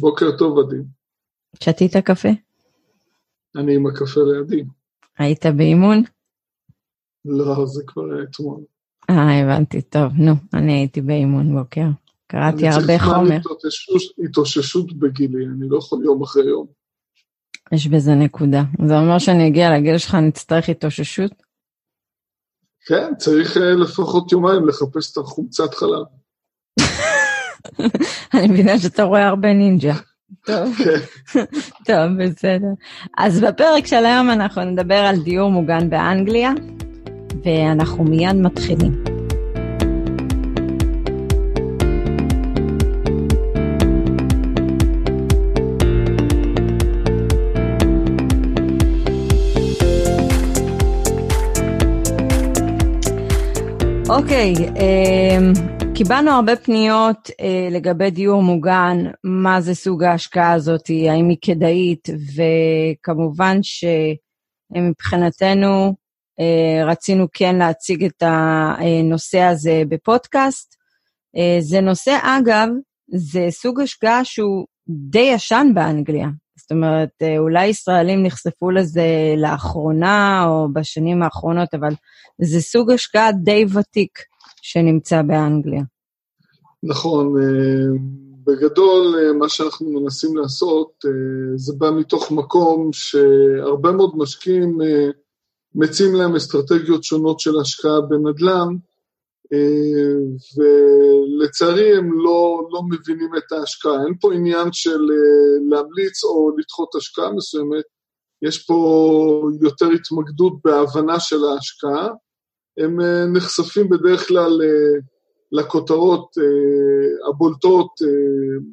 בוקר 0.00 0.36
טוב, 0.38 0.58
עדי. 0.58 0.82
שתית 1.62 1.96
קפה? 1.96 2.28
אני 3.56 3.74
עם 3.74 3.86
הקפה 3.86 4.20
לידי. 4.20 4.64
היית 5.18 5.46
באימון? 5.46 6.02
לא, 7.24 7.66
זה 7.66 7.82
כבר 7.86 8.02
היה 8.12 8.22
אתמול. 8.22 8.60
אה, 9.10 9.40
הבנתי, 9.40 9.82
טוב, 9.82 10.12
נו, 10.18 10.32
אני 10.54 10.72
הייתי 10.72 11.00
באימון 11.00 11.58
בוקר. 11.58 11.86
קראתי 12.26 12.68
הרבה 12.68 12.98
חומר. 12.98 13.20
אני 13.20 13.40
צריך 13.40 14.02
התאוששות 14.24 14.92
בגילי, 14.92 15.46
אני 15.46 15.68
לא 15.68 15.78
יכול 15.78 16.04
יום 16.04 16.22
אחרי 16.22 16.44
יום. 16.44 16.66
יש 17.72 17.86
בזה 17.86 18.14
נקודה. 18.14 18.62
זה 18.86 18.98
אומר 18.98 19.18
שאני 19.18 19.48
אגיע 19.48 19.78
לגיל 19.78 19.98
שלך, 19.98 20.14
אני 20.14 20.28
אצטרך 20.28 20.68
התאוששות? 20.68 21.32
כן, 22.86 23.12
צריך 23.18 23.56
אה, 23.56 23.74
לפחות 23.74 24.32
יומיים 24.32 24.68
לחפש 24.68 25.12
את 25.12 25.16
החומצת 25.16 25.74
חלב. 25.74 26.06
אני 28.34 28.48
מבינה 28.48 28.78
שאתה 28.78 29.02
רואה 29.02 29.26
הרבה 29.26 29.52
נינג'ה. 29.52 29.94
טוב. 30.46 30.76
טוב, 31.86 32.18
בסדר. 32.18 32.72
אז 33.18 33.40
בפרק 33.40 33.86
של 33.86 34.04
היום 34.04 34.30
אנחנו 34.30 34.64
נדבר 34.64 34.94
על 34.94 35.16
דיור 35.16 35.50
מוגן 35.50 35.90
באנגליה, 35.90 36.52
ואנחנו 37.44 38.04
מיד 38.04 38.36
מתחילים. 38.36 39.04
אוקיי, 54.08 54.54
okay, 54.54 55.81
קיבלנו 55.94 56.30
הרבה 56.30 56.56
פניות 56.56 57.30
אה, 57.40 57.68
לגבי 57.70 58.10
דיור 58.10 58.42
מוגן, 58.42 58.98
מה 59.24 59.60
זה 59.60 59.74
סוג 59.74 60.04
ההשקעה 60.04 60.52
הזאת, 60.52 60.88
האם 60.88 61.28
היא 61.28 61.36
כדאית, 61.42 62.08
וכמובן 62.34 63.58
שמבחינתנו 64.72 65.94
אה, 66.40 66.84
רצינו 66.86 67.26
כן 67.32 67.56
להציג 67.56 68.04
את 68.04 68.22
הנושא 68.22 69.40
הזה 69.40 69.82
בפודקאסט. 69.88 70.74
אה, 71.36 71.56
זה 71.60 71.80
נושא, 71.80 72.18
אגב, 72.22 72.68
זה 73.14 73.46
סוג 73.50 73.80
השקעה 73.80 74.24
שהוא 74.24 74.66
די 74.88 75.30
ישן 75.34 75.66
באנגליה. 75.74 76.28
זאת 76.58 76.72
אומרת, 76.72 77.10
אה, 77.22 77.38
אולי 77.38 77.66
ישראלים 77.66 78.22
נחשפו 78.22 78.70
לזה 78.70 79.34
לאחרונה 79.36 80.44
או 80.46 80.68
בשנים 80.72 81.22
האחרונות, 81.22 81.74
אבל 81.74 81.94
זה 82.42 82.60
סוג 82.60 82.90
השקעה 82.90 83.32
די 83.32 83.64
ותיק. 83.74 84.18
שנמצא 84.62 85.22
באנגליה. 85.22 85.82
נכון, 86.82 87.42
אה, 87.42 87.98
בגדול 88.44 89.16
אה, 89.18 89.32
מה 89.32 89.48
שאנחנו 89.48 90.00
מנסים 90.00 90.36
לעשות 90.36 91.04
אה, 91.04 91.56
זה 91.56 91.72
בא 91.78 91.90
מתוך 91.90 92.30
מקום 92.30 92.90
שהרבה 92.92 93.92
מאוד 93.92 94.16
משקיעים 94.16 94.78
מציעים 95.74 96.14
להם 96.14 96.36
אסטרטגיות 96.36 97.04
שונות 97.04 97.40
של 97.40 97.60
השקעה 97.60 98.00
בנדל"ן, 98.00 98.68
ולצערי 100.56 101.96
הם 101.96 102.12
לא, 102.12 102.68
לא 102.72 102.82
מבינים 102.90 103.30
את 103.36 103.52
ההשקעה. 103.52 104.04
אין 104.06 104.14
פה 104.20 104.34
עניין 104.34 104.68
של 104.72 105.00
להמליץ 105.70 106.24
או 106.24 106.50
לדחות 106.58 106.94
השקעה 106.94 107.32
מסוימת, 107.32 107.84
יש 108.42 108.66
פה 108.66 109.50
יותר 109.62 109.86
התמקדות 109.86 110.52
בהבנה 110.64 111.20
של 111.20 111.44
ההשקעה. 111.44 112.08
הם 112.78 113.00
נחשפים 113.32 113.88
בדרך 113.88 114.28
כלל 114.28 114.60
לכותרות 115.52 116.38
אה, 116.38 117.28
הבולטות, 117.28 117.88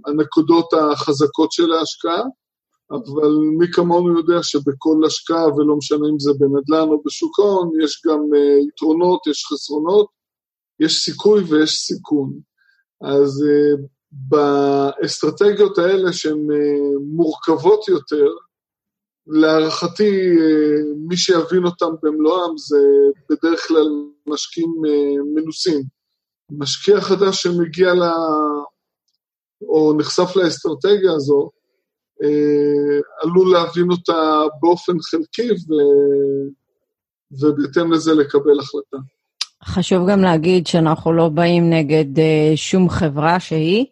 הנקודות 0.06 0.74
החזקות 0.74 1.52
של 1.52 1.72
ההשקעה, 1.72 2.24
אבל 2.92 3.32
מי 3.58 3.72
כמונו 3.72 4.18
יודע 4.18 4.44
שבכל 4.44 5.06
השקעה, 5.06 5.56
ולא 5.56 5.76
משנה 5.76 6.08
אם 6.14 6.20
זה 6.20 6.32
בנדל"ן 6.40 6.88
או 6.90 7.04
בשוק 7.06 7.40
ההון, 7.40 7.72
יש 7.84 8.02
גם 8.08 8.20
יתרונות, 8.68 9.28
יש 9.28 9.46
חסרונות, 9.54 10.08
יש 10.80 11.04
סיכוי 11.06 11.44
ויש 11.44 11.80
סיכון. 11.80 12.34
אז 13.02 13.46
באסטרטגיות 14.12 15.78
האלה 15.78 16.14
שהן 16.14 16.48
מורכבות 17.16 17.88
יותר, 17.88 18.28
להערכתי, 19.28 20.38
אה, 20.42 20.82
מי 21.08 21.18
שיבין 21.18 21.66
אותם 21.66 21.92
במלואם 22.04 22.58
זה 22.58 22.78
בדרך 23.30 23.68
כלל 23.68 23.88
משקיעים 24.28 24.74
אה, 24.88 25.24
מנוסים. 25.36 25.99
משקיע 26.52 27.02
חדש 27.02 27.42
שמגיע 27.42 27.94
ל... 27.94 28.04
או 29.62 29.94
נחשף 29.98 30.36
לאסטרטגיה 30.36 31.12
הזו, 31.16 31.50
אה, 32.24 33.00
עלול 33.22 33.54
להבין 33.54 33.92
אותה 33.92 34.42
באופן 34.62 34.94
חלקי 35.12 35.52
ו... 35.52 35.74
ובהתאם 37.32 37.92
לזה 37.92 38.14
לקבל 38.14 38.60
החלטה. 38.60 38.98
חשוב 39.64 40.10
גם 40.10 40.20
להגיד 40.20 40.68
שאנחנו 40.68 41.14
לא 41.14 41.30
באים 41.30 41.70
נגד 41.70 42.24
שום 42.56 42.90
חברה 42.90 43.40
שהיא, 43.40 43.86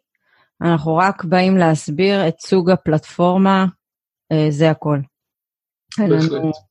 אנחנו 0.61 0.95
רק 0.95 1.23
באים 1.23 1.57
להסביר 1.57 2.27
את 2.27 2.35
סוג 2.39 2.69
הפלטפורמה, 2.69 3.65
זה 4.49 4.69
הכל. 4.69 4.97
בהחלט. 5.99 6.66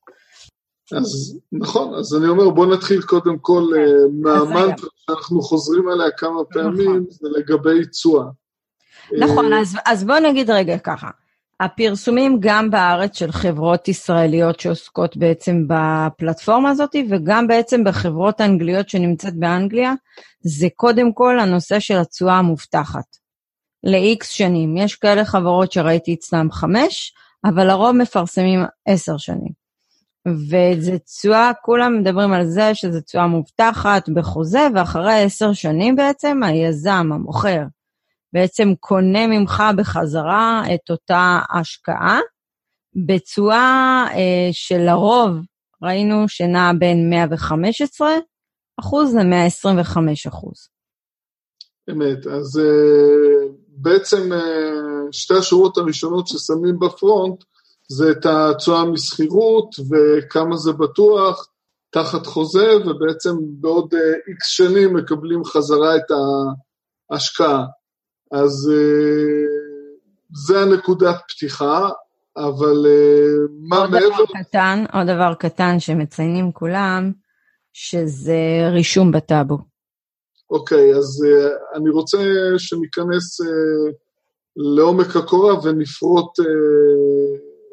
אז 0.93 1.39
נכון, 1.53 1.95
אז 1.95 2.15
אני 2.15 2.29
אומר, 2.29 2.51
בוא 2.51 2.67
נתחיל 2.67 3.03
קודם 3.03 3.39
כל 3.39 3.63
אה, 3.77 3.83
מהמנטרה 4.23 4.89
שאנחנו 4.97 5.43
חוזרים 5.43 5.89
עליה 5.89 6.11
כמה 6.11 6.31
נכון. 6.31 6.45
פעמים, 6.53 7.05
זה 7.11 7.29
לגבי 7.39 7.87
תשואה. 7.87 8.27
נכון, 9.19 9.53
אה, 9.53 9.61
אז, 9.61 9.77
אז 9.87 10.05
בוא 10.05 10.19
נגיד 10.19 10.51
רגע 10.51 10.79
ככה. 10.79 11.11
הפרסומים 11.61 12.37
גם 12.41 12.71
בארץ 12.71 13.19
של 13.19 13.33
חברות 13.33 13.89
ישראליות 13.89 14.61
שעוסקות 14.61 15.17
בעצם 15.17 15.65
בפלטפורמה 15.69 16.71
הזאת, 16.71 16.97
וגם 17.11 17.47
בעצם 17.47 17.85
בחברות 17.85 18.41
אנגליות 18.41 18.89
שנמצאת 18.89 19.37
באנגליה, 19.37 19.95
זה 20.41 20.67
קודם 20.77 21.13
כל 21.13 21.39
הנושא 21.39 21.81
של 21.81 21.97
התשואה 21.97 22.35
המובטחת. 22.35 23.17
ל-X 23.85 24.25
שנים. 24.25 24.77
יש 24.77 24.95
כאלה 24.95 25.25
חברות 25.25 25.73
שראיתי 25.73 26.15
אצלם 26.15 26.51
חמש, 26.53 27.15
אבל 27.45 27.67
לרוב 27.67 27.93
מפרסמים 27.93 28.61
עשר 28.87 29.17
שנים. 29.17 29.66
וזה 30.27 30.99
תשואה, 30.99 31.53
כולם 31.63 31.99
מדברים 32.01 32.33
על 32.33 32.47
זה 32.47 32.75
שזו 32.75 33.01
תשואה 33.01 33.27
מובטחת 33.27 34.09
בחוזה, 34.09 34.67
ואחרי 34.75 35.23
עשר 35.23 35.53
שנים 35.53 35.97
בעצם 35.97 36.43
היזם, 36.43 37.13
המוכר, 37.13 37.63
בעצם 38.33 38.75
קונה 38.81 39.27
ממך 39.27 39.63
בחזרה 39.77 40.63
את 40.75 40.91
אותה 40.91 41.39
השקעה, 41.55 42.21
בתשואה 43.07 44.07
אה, 44.15 44.49
שלרוב 44.53 45.31
ראינו 45.83 46.29
שנעה 46.29 46.73
בין 46.73 47.11
115 47.11 48.09
אחוז 48.81 49.15
ל-125 49.15 49.99
אחוז. 50.29 50.69
אמת, 51.91 52.27
אז 52.27 52.59
אה, 52.59 53.49
בעצם 53.69 54.33
אה, 54.33 55.13
שתי 55.13 55.35
השורות 55.35 55.79
הראשונות 55.79 56.29
ששמים 56.29 56.79
בפרונט 56.79 57.45
זה 57.89 58.11
את 58.11 58.27
התשואה 58.27 58.85
משכירות 58.85 59.75
וכמה 59.91 60.57
זה 60.57 60.73
בטוח 60.73 61.49
תחת 61.91 62.27
חוזה, 62.27 62.77
ובעצם 62.77 63.35
בעוד 63.41 63.95
איקס 64.29 64.61
אה, 64.61 64.67
שנים 64.69 64.97
מקבלים 64.97 65.45
חזרה 65.45 65.97
את 65.97 66.05
ההשקעה. 67.11 67.65
אז 68.33 68.71
זה 70.47 70.61
הנקודת 70.61 71.17
פתיחה, 71.29 71.89
אבל 72.37 72.87
מה 73.69 73.77
עוד 73.77 73.91
מעבר... 73.91 74.09
דבר 74.09 74.43
קטן, 74.43 74.85
עוד 74.93 75.07
דבר 75.07 75.35
קטן 75.35 75.81
שמציינים 75.81 76.53
כולם, 76.53 77.13
שזה 77.73 78.69
רישום 78.73 79.13
בטאבו. 79.13 79.59
אוקיי, 80.51 80.95
אז 80.95 81.25
uh, 81.25 81.77
אני 81.77 81.91
רוצה 81.91 82.19
שניכנס 82.59 83.41
uh, 83.41 83.45
לעומק 84.57 85.17
הקורה 85.17 85.65
ונפרוט 85.65 86.41
uh, 86.41 86.45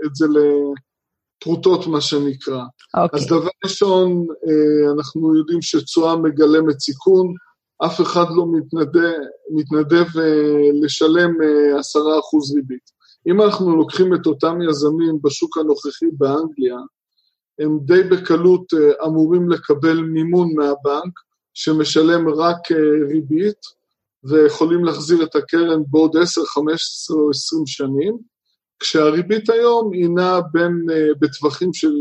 את 0.06 0.16
זה 0.16 0.26
לפרוטות, 0.28 1.88
מה 1.88 2.02
שנקרא. 2.02 2.64
אוקיי. 2.98 3.20
אז 3.20 3.28
דבר 3.28 3.50
ראשון, 3.64 4.28
uh, 4.30 4.94
אנחנו 4.98 5.38
יודעים 5.38 5.62
שתשואה 5.62 6.16
מגלמת 6.16 6.80
סיכון, 6.80 7.34
אף 7.86 8.02
אחד 8.02 8.26
לא 8.30 8.46
מתנדב, 8.52 9.12
מתנדב 9.52 10.06
uh, 10.08 10.84
לשלם 10.84 11.32
עשרה 11.80 12.18
uh, 12.18 12.20
אחוז 12.20 12.56
ריבית. 12.56 12.94
אם 13.28 13.42
אנחנו 13.42 13.76
לוקחים 13.76 14.14
את 14.16 14.26
אותם 14.26 14.58
יזמים 14.70 15.18
בשוק 15.22 15.58
הנוכחי 15.58 16.06
באנגליה, 16.18 16.78
הם 17.60 17.80
די 17.82 18.04
בקלות 18.04 18.74
אמורים 19.06 19.50
לקבל 19.50 20.02
מימון 20.02 20.54
מהבנק, 20.56 21.20
שמשלם 21.54 22.30
רק 22.30 22.72
אה, 22.72 23.08
ריבית, 23.08 23.84
ויכולים 24.24 24.86
להחזיר 24.86 25.24
את 25.24 25.36
הקרן 25.36 25.82
בעוד 25.88 26.18
10, 26.18 26.42
15 26.46 27.18
או 27.18 27.30
20 27.30 27.68
שנים, 27.68 28.18
כשהריבית 28.84 29.50
היום 29.50 29.94
היא 29.94 30.10
נעה 30.10 30.42
בין, 30.42 30.86
אה, 30.92 31.14
בטווחים 31.20 31.74
של 31.74 31.94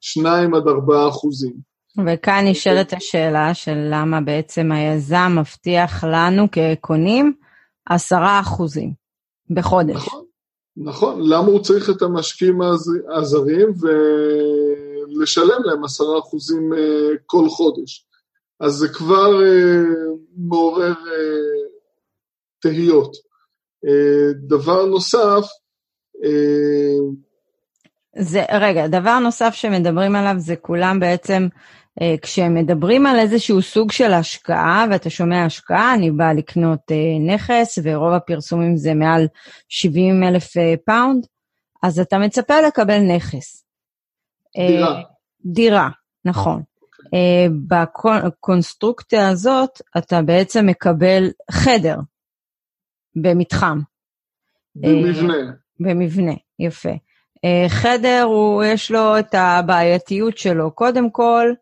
2 0.00 0.54
אה, 0.54 0.58
עד 0.58 0.68
4 0.68 1.08
אחוזים. 1.08 1.52
וכאן 2.06 2.44
נשאלת 2.46 2.92
השאלה 2.92 3.54
של 3.54 3.88
למה 3.90 4.20
בעצם 4.20 4.72
היזם 4.72 5.36
מבטיח 5.38 6.04
לנו 6.04 6.46
כקונים 6.52 7.32
10 7.88 8.16
אחוזים. 8.40 8.92
בחודש. 9.50 9.96
נכון, 9.96 10.24
נכון. 10.76 11.20
למה 11.22 11.46
הוא 11.46 11.62
צריך 11.62 11.90
את 11.90 12.02
המשקיעים 12.02 12.58
הזרים 13.16 13.68
ולשלם 13.80 15.62
להם 15.64 15.84
עשרה 15.84 16.18
אחוזים 16.18 16.72
אה, 16.72 17.10
כל 17.26 17.48
חודש? 17.48 18.06
אז 18.60 18.72
זה 18.72 18.88
כבר 18.88 19.30
מעורר 20.36 20.94
תהיות. 22.60 23.16
דבר 24.48 24.86
נוסף, 24.86 25.44
זה, 28.16 28.44
רגע, 28.52 28.86
דבר 28.86 29.18
נוסף 29.18 29.54
שמדברים 29.54 30.16
עליו 30.16 30.34
זה 30.38 30.56
כולם 30.56 31.00
בעצם, 31.00 31.48
אה, 32.02 32.14
כשהם 32.22 32.54
מדברים 32.54 33.06
על 33.06 33.18
איזשהו 33.18 33.62
סוג 33.62 33.92
של 33.92 34.12
השקעה, 34.12 34.86
ואתה 34.90 35.10
שומע 35.10 35.44
השקעה, 35.44 35.94
אני 35.94 36.10
באה 36.10 36.32
לקנות 36.32 36.80
אה, 36.90 37.34
נכס, 37.34 37.78
ורוב 37.82 38.12
הפרסומים 38.12 38.76
זה 38.76 38.94
מעל 38.94 39.26
70 39.68 40.24
אלף 40.24 40.56
אה, 40.56 40.74
פאונד, 40.86 41.26
אז 41.82 41.98
אתה 41.98 42.18
מצפה 42.18 42.60
לקבל 42.60 42.98
נכס. 42.98 43.64
דירה. 44.56 44.96
אה, 44.96 45.02
דירה, 45.44 45.88
נכון. 46.24 46.62
Okay. 46.62 47.08
אה, 47.14 47.46
בקונסטרוקציה 47.68 49.28
הזאת, 49.28 49.82
אתה 49.98 50.22
בעצם 50.22 50.66
מקבל 50.66 51.30
חדר 51.50 51.96
במתחם. 53.16 53.78
במבנה. 54.74 55.34
אה, 55.34 55.63
במבנה, 55.80 56.32
יפה. 56.58 56.92
אה, 57.44 57.64
חדר, 57.68 58.22
הוא, 58.22 58.64
יש 58.64 58.90
לו 58.90 59.18
את 59.18 59.34
הבעייתיות 59.34 60.38
שלו. 60.38 60.70
קודם 60.70 61.10
כל, 61.10 61.52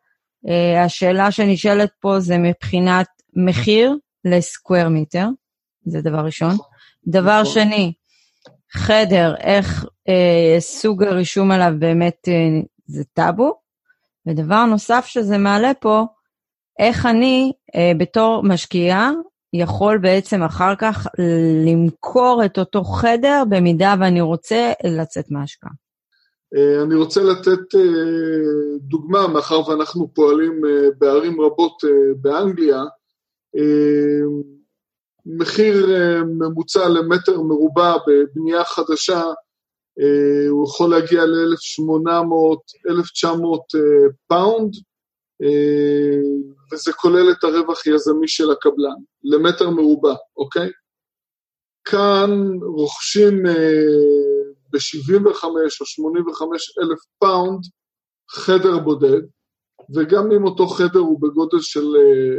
אה, 0.49 0.85
השאלה 0.85 1.31
שנשאלת 1.31 1.91
פה 2.01 2.21
זה 2.21 2.39
מבחינת 2.39 3.07
מחיר 3.37 3.97
לסקוויר 4.25 4.89
מיטר, 4.89 5.29
זה 5.85 6.01
דבר 6.01 6.25
ראשון. 6.25 6.57
דבר 7.07 7.41
נכון. 7.41 7.53
שני, 7.53 7.93
חדר, 8.73 9.35
איך 9.39 9.85
אה, 10.09 10.57
סוג 10.61 11.03
הרישום 11.03 11.51
עליו 11.51 11.73
באמת 11.79 12.29
אה, 12.29 12.61
זה 12.87 13.05
טאבו. 13.13 13.55
ודבר 14.27 14.65
נוסף 14.65 15.07
שזה 15.07 15.39
מעלה 15.39 15.75
פה, 15.75 16.07
איך 16.79 17.07
אני 17.07 17.53
אה, 17.75 17.93
בתור 17.99 18.43
משקיעה 18.43 19.11
יכול 19.53 19.99
בעצם 19.99 20.43
אחר 20.43 20.75
כך 20.79 21.07
למכור 21.67 22.43
את 22.45 22.59
אותו 22.59 22.85
חדר 22.85 23.43
במידה 23.49 23.95
ואני 24.01 24.21
רוצה 24.21 24.73
לצאת 24.85 25.31
מההשקעה. 25.31 25.71
אה, 26.57 26.83
אני 26.83 26.95
רוצה 26.95 27.23
לתת 27.23 27.75
אה, 27.75 27.81
דוגמה, 28.79 29.29
מאחר 29.29 29.69
ואנחנו 29.69 30.09
פועלים 30.15 30.65
אה, 30.65 30.89
בערים 30.99 31.41
רבות 31.41 31.77
באנגליה, 32.21 32.83
מחיר 35.27 35.91
ממוצע 36.39 36.89
למטר 36.89 37.43
מרובע 37.43 37.97
בבנייה 38.07 38.65
חדשה, 38.65 39.23
הוא 40.51 40.65
יכול 40.65 40.91
להגיע 40.91 41.27
ל-1,800-1,900 41.27 43.29
פאונד, 44.27 44.73
וזה 46.73 46.93
כולל 46.93 47.31
את 47.33 47.45
הרווח 47.45 47.87
יזמי 47.87 48.29
של 48.29 48.51
הקבלן, 48.51 48.97
למטר 49.25 49.71
מרובע, 49.71 50.15
אוקיי? 50.37 50.71
כאן 51.85 52.31
רוכשים 52.63 53.43
ב-75 54.71 55.45
או 55.81 55.87
85 55.87 56.79
אלף 56.79 56.99
פאונד 57.19 57.61
חדר 58.31 58.79
בודד, 58.79 59.23
וגם 59.95 60.33
אם 60.33 60.45
אותו 60.45 60.67
חדר 60.67 60.99
הוא 60.99 61.21
בגודל 61.21 61.61
של 61.61 61.87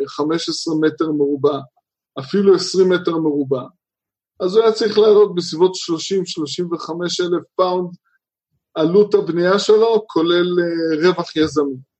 15 0.08 0.74
אה, 0.74 0.80
מטר 0.80 1.12
מרובע, 1.12 1.60
אפילו 2.20 2.56
20 2.56 2.90
מטר 2.90 3.18
מרובע, 3.18 3.64
אז 4.40 4.56
הוא 4.56 4.64
היה 4.64 4.74
צריך 4.74 4.98
לעלות 4.98 5.36
בסביבות 5.36 5.72
30-35 5.74 5.76
אלף 7.26 7.44
פאונד 7.56 7.90
עלות 8.76 9.14
הבנייה 9.14 9.60
שלו, 9.60 10.06
כולל 10.08 10.48
רווח 11.04 11.36
יזמי. 11.36 11.93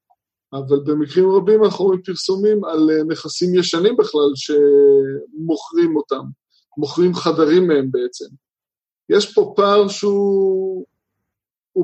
אבל 0.54 0.80
במקרים 0.86 1.30
רבים 1.32 1.64
אנחנו 1.64 1.86
רואים 1.86 2.02
פרסומים 2.02 2.66
על 2.66 2.90
אה, 2.90 3.12
נכסים 3.12 3.56
ישנים 3.56 3.98
בכלל 3.98 4.32
שמוכרים 4.36 5.96
אותם, 5.96 6.24
מוכרים 6.78 7.14
חדרים 7.14 7.68
מהם 7.68 7.92
בעצם. 7.92 8.26
יש 9.10 9.34
פה 9.34 9.54
פער 9.56 9.88
שהוא 9.88 10.86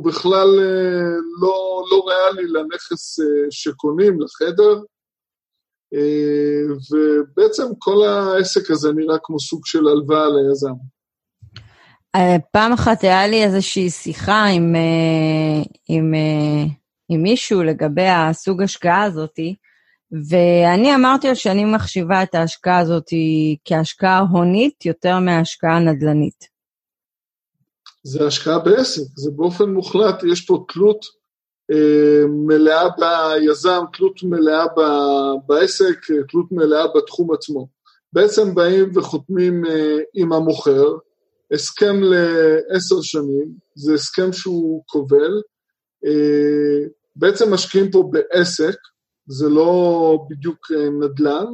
בכלל 0.04 0.60
אה, 0.60 1.18
לא, 1.42 1.84
לא 1.92 2.04
ריאלי 2.08 2.48
לנכס 2.48 3.20
אה, 3.20 3.26
שקונים, 3.52 4.22
לחדר, 4.22 4.82
אה, 5.94 6.76
ובעצם 6.92 7.64
כל 7.80 8.04
העסק 8.08 8.72
הזה 8.72 8.92
נראה 8.94 9.18
כמו 9.24 9.40
סוג 9.40 9.66
של 9.66 9.88
הלוואה 9.88 10.26
ליזם. 10.30 10.74
פעם 12.52 12.72
אחת 12.72 13.04
היה 13.04 13.28
לי 13.28 13.44
איזושהי 13.44 13.90
שיחה 13.90 14.46
עם, 14.46 14.76
עם, 15.88 16.14
עם 17.10 17.24
מישהו 17.24 17.64
לגבי 17.64 18.08
הסוג 18.08 18.62
השקעה 18.62 19.04
הזאתי, 19.04 19.56
ואני 20.30 20.96
אמרתי 20.96 21.28
לו 21.30 21.36
שאני 21.36 21.66
מחשיבה 21.66 22.24
את 22.24 22.36
ההשקעה 22.36 22.80
הזאת 22.80 23.08
כהשקעה 23.66 24.20
הונית 24.20 24.86
יותר 24.86 25.20
מהשקעה 25.20 25.80
נדל"נית. 25.80 26.60
זה 28.04 28.28
השקעה 28.28 28.60
בעסק, 28.60 29.02
זה 29.16 29.32
באופן 29.36 29.70
מוחלט, 29.70 30.24
יש 30.32 30.46
פה 30.46 30.66
תלות 30.74 31.06
אה, 31.72 32.28
מלאה 32.28 32.90
ביזם, 32.90 33.84
תלות 33.98 34.24
מלאה 34.24 34.66
ב, 34.68 34.82
בעסק, 35.48 35.98
תלות 36.30 36.52
מלאה 36.52 36.88
בתחום 36.96 37.34
עצמו. 37.34 37.68
בעצם 38.14 38.56
באים 38.56 38.92
וחותמים 38.96 39.66
אה, 39.66 39.98
עם 40.14 40.34
המוכר, 40.34 40.98
הסכם 41.52 41.96
לעשר 42.02 43.02
שנים, 43.02 43.48
זה 43.76 43.94
הסכם 43.94 44.34
שהוא 44.34 44.84
כובל, 44.86 45.42
אה, 46.06 46.88
בעצם 47.20 47.54
משקיעים 47.54 47.92
פה 47.92 48.10
בעסק, 48.12 48.76
זה 49.28 49.50
לא 49.50 50.20
בדיוק 50.30 50.72
אה, 50.72 50.90
נדל"ן, 50.90 51.46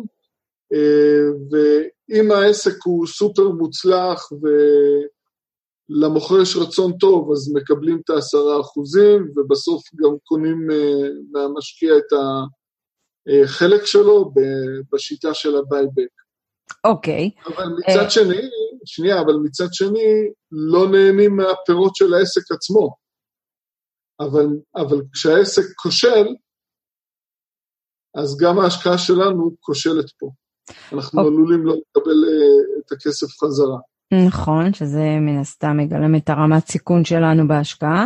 אה, 0.74 1.28
ואם 1.52 2.32
העסק 2.32 2.76
הוא 2.84 3.08
סופר 3.08 3.50
מוצלח 3.50 4.32
ו... 4.32 4.48
למוכר 5.90 6.42
יש 6.42 6.56
רצון 6.56 6.98
טוב, 6.98 7.32
אז 7.32 7.54
מקבלים 7.54 8.02
את 8.04 8.10
העשרה 8.10 8.62
אחוזים, 8.62 9.32
ובסוף 9.36 9.84
גם 9.96 10.16
קונים 10.24 10.68
אה, 10.70 10.74
מהמשקיע 11.32 11.98
את 11.98 12.14
החלק 13.44 13.86
שלו 13.86 14.32
בשיטה 14.94 15.34
של 15.34 15.56
ה 15.58 15.64
buyback. 15.64 16.12
אוקיי. 16.84 17.30
Okay. 17.36 17.54
אבל 17.54 17.66
מצד 17.66 18.06
אה... 18.06 18.10
שני, 18.10 18.42
שנייה, 18.86 19.22
אבל 19.22 19.34
מצד 19.34 19.68
שני, 19.72 20.30
לא 20.52 20.90
נהנים 20.90 21.36
מהפירות 21.36 21.96
של 21.96 22.14
העסק 22.14 22.52
עצמו. 22.52 23.05
אבל, 24.20 24.48
אבל 24.76 25.02
כשהעסק 25.14 25.64
כושל, 25.76 26.28
אז 28.16 28.38
גם 28.42 28.60
ההשקעה 28.60 28.98
שלנו 28.98 29.52
כושלת 29.60 30.06
פה. 30.20 30.30
אנחנו 30.94 31.20
okay. 31.20 31.24
אוקיי. 31.24 31.34
עלולים 31.34 31.66
לא 31.66 31.74
לקבל 31.74 32.12
uh, 32.12 32.80
את 32.86 32.92
הכסף 32.92 33.28
חזרה. 33.44 33.78
נכון, 34.28 34.74
שזה 34.74 35.18
מן 35.22 35.40
הסתם 35.40 35.78
מגלם 35.78 36.16
את 36.16 36.30
הרמת 36.30 36.68
סיכון 36.68 37.06
שלנו 37.06 37.48
בהשקעה. 37.48 38.06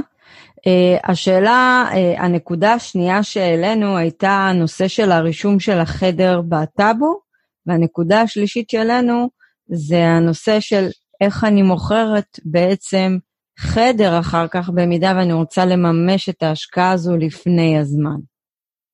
Uh, 0.59 1.11
השאלה, 1.11 1.89
uh, 1.91 2.21
הנקודה 2.21 2.73
השנייה 2.73 3.23
שהעלינו 3.23 3.97
הייתה 3.97 4.29
הנושא 4.29 4.87
של 4.87 5.11
הרישום 5.11 5.59
של 5.59 5.79
החדר 5.79 6.41
בטאבו, 6.49 7.19
והנקודה 7.65 8.21
השלישית 8.21 8.69
שהעלינו 8.69 9.29
זה 9.67 10.05
הנושא 10.05 10.59
של 10.59 10.87
איך 11.21 11.43
אני 11.43 11.61
מוכרת 11.61 12.39
בעצם 12.45 13.17
חדר 13.59 14.19
אחר 14.19 14.47
כך, 14.47 14.69
במידה 14.69 15.13
ואני 15.17 15.33
רוצה 15.33 15.65
לממש 15.65 16.29
את 16.29 16.43
ההשקעה 16.43 16.91
הזו 16.91 17.17
לפני 17.17 17.79
הזמן. 17.79 18.19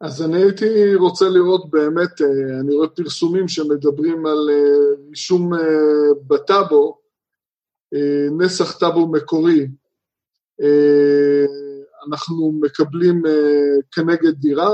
אז 0.02 0.22
אני 0.22 0.38
הייתי 0.38 0.96
רוצה 0.96 1.30
לראות 1.30 1.70
באמת, 1.70 2.22
אה, 2.22 2.60
אני 2.60 2.76
רואה 2.76 2.88
פרסומים 2.88 3.48
שמדברים 3.48 4.26
על 4.26 4.50
אה, 4.50 5.08
רישום 5.10 5.54
אה, 5.54 5.60
בטאבו, 6.28 7.06
נסח 8.38 8.80
טאבו 8.80 9.08
מקורי, 9.08 9.68
אנחנו 12.08 12.60
מקבלים 12.62 13.24
כנגד 13.92 14.34
דירה. 14.34 14.70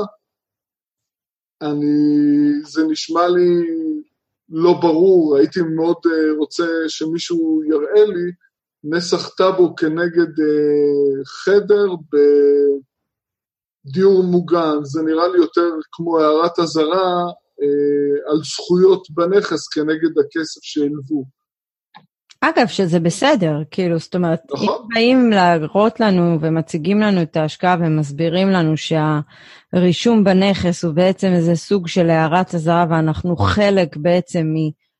אני, 1.61 1.95
זה 2.63 2.83
נשמע 2.83 3.27
לי 3.27 3.67
לא 4.49 4.73
ברור, 4.81 5.37
הייתי 5.37 5.61
מאוד 5.61 5.97
רוצה 6.37 6.65
שמישהו 6.87 7.63
יראה 7.63 8.05
לי 8.05 8.31
נסח 8.83 9.29
טאבו 9.29 9.75
כנגד 9.75 10.31
חדר 11.25 11.95
ב... 11.95 12.17
דיור 13.85 14.23
מוגן, 14.23 14.83
זה 14.83 15.01
נראה 15.01 15.27
לי 15.27 15.37
יותר 15.37 15.69
כמו 15.91 16.19
הערת 16.19 16.59
אזהרה 16.59 17.23
אה, 17.61 18.31
על 18.31 18.37
זכויות 18.43 19.07
בנכס 19.09 19.67
כנגד 19.67 20.19
הכסף 20.19 20.61
שהלוו. 20.63 21.25
אגב, 22.41 22.67
שזה 22.67 22.99
בסדר, 22.99 23.55
כאילו, 23.71 23.99
זאת 23.99 24.15
אומרת, 24.15 24.39
נכון. 24.51 24.67
אם 24.67 24.87
באים 24.93 25.29
להראות 25.31 25.99
לנו 25.99 26.41
ומציגים 26.41 26.99
לנו 26.99 27.21
את 27.21 27.37
ההשקעה 27.37 27.77
ומסבירים 27.79 28.49
לנו 28.49 28.73
שהרישום 28.77 30.23
בנכס 30.23 30.83
הוא 30.83 30.93
בעצם 30.93 31.27
איזה 31.27 31.55
סוג 31.55 31.87
של 31.87 32.09
הערת 32.09 32.55
אזהרה 32.55 32.85
ואנחנו 32.89 33.35
חלק 33.35 33.97
בעצם 33.97 34.53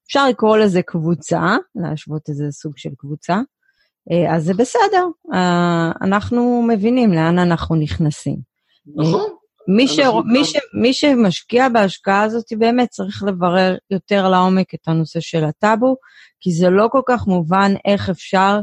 אפשר 0.08 0.30
לקרוא 0.30 0.58
לזה 0.58 0.82
קבוצה, 0.82 1.56
להשוות 1.76 2.30
איזה 2.30 2.46
סוג 2.52 2.74
של 2.78 2.90
קבוצה, 2.98 3.34
אה, 3.34 3.42
אז 4.30 4.44
זה 4.44 4.54
בסדר, 4.54 5.08
אה, 5.34 5.92
אנחנו 6.02 6.66
מבינים 6.68 7.14
לאן 7.14 7.40
אנחנו 7.40 7.76
נכנסים. 7.76 8.38
נכון. 8.96 9.30
מי, 9.68 9.88
ש... 9.88 10.00
מי, 10.26 10.46
ש... 10.46 10.58
מי 10.82 10.94
שמשקיע 10.94 11.70
בהשקעה 11.70 12.24
הזאת 12.24 12.46
באמת 12.58 12.90
צריך 12.90 13.24
לברר 13.24 13.76
יותר 13.92 14.30
לעומק 14.30 14.74
את 14.74 14.88
הנושא 14.88 15.20
של 15.20 15.44
הטאבו, 15.44 15.96
כי 16.40 16.52
זה 16.52 16.70
לא 16.70 16.88
כל 16.92 17.02
כך 17.06 17.28
מובן 17.28 17.74
איך 17.86 18.10
אפשר 18.10 18.60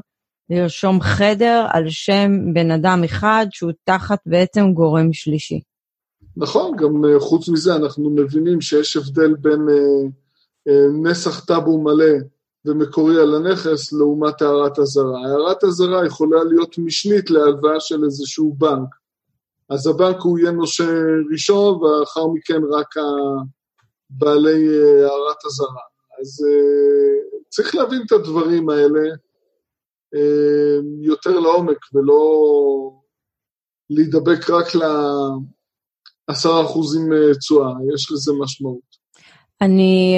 לרשום 0.50 1.00
חדר 1.00 1.66
על 1.73 1.85
שם 1.88 2.30
בן 2.54 2.71
אדם 2.71 3.04
אחד 3.04 3.47
שהוא 3.50 3.73
תחת 3.85 4.18
בעצם 4.26 4.73
גורם 4.73 5.12
שלישי. 5.12 5.61
נכון, 6.37 6.76
גם 6.76 7.04
אה, 7.04 7.21
חוץ 7.21 7.49
מזה 7.49 7.75
אנחנו 7.76 8.11
מבינים 8.11 8.61
שיש 8.61 8.97
הבדל 8.97 9.35
בין 9.35 9.66
אה, 9.71 10.09
אה, 10.68 10.87
נסח 11.02 11.45
טאבו 11.45 11.83
מלא 11.83 12.14
ומקורי 12.68 13.20
על 13.20 13.34
הנכס 13.34 13.92
לעומת 13.92 14.42
הערת 14.42 14.78
אזהרה. 14.78 15.26
הערת 15.26 15.64
אזהרה 15.64 16.06
יכולה 16.06 16.44
להיות 16.44 16.78
משנית 16.78 17.30
להלוואה 17.30 17.80
של 17.80 18.04
איזשהו 18.04 18.54
בנק. 18.58 18.88
אז 19.70 19.87
הבנק 19.87 20.16
הוא 20.20 20.38
יהיה 20.38 20.50
נושה 20.50 20.90
ראשון, 21.32 21.82
ואחר 21.82 22.26
מכן 22.26 22.60
רק 22.70 22.94
בעלי 24.10 24.68
אה, 24.68 25.06
הערת 25.06 25.44
אזהרה. 25.46 25.82
אז 26.20 26.46
אה, 26.48 27.40
צריך 27.48 27.75
להבין 27.75 28.02
את 28.06 28.12
הדברים 28.12 28.68
האלה 28.68 29.00
אה, 30.14 30.78
יותר 31.02 31.40
לעומק, 31.40 31.78
ולא 31.94 32.22
להידבק 33.90 34.50
רק 34.50 34.66
לעשרה 36.28 36.64
אחוזים 36.64 37.02
תשואה, 37.38 37.72
יש 37.94 38.12
לזה 38.12 38.32
משמעות. 38.42 38.98
אני, 39.60 40.16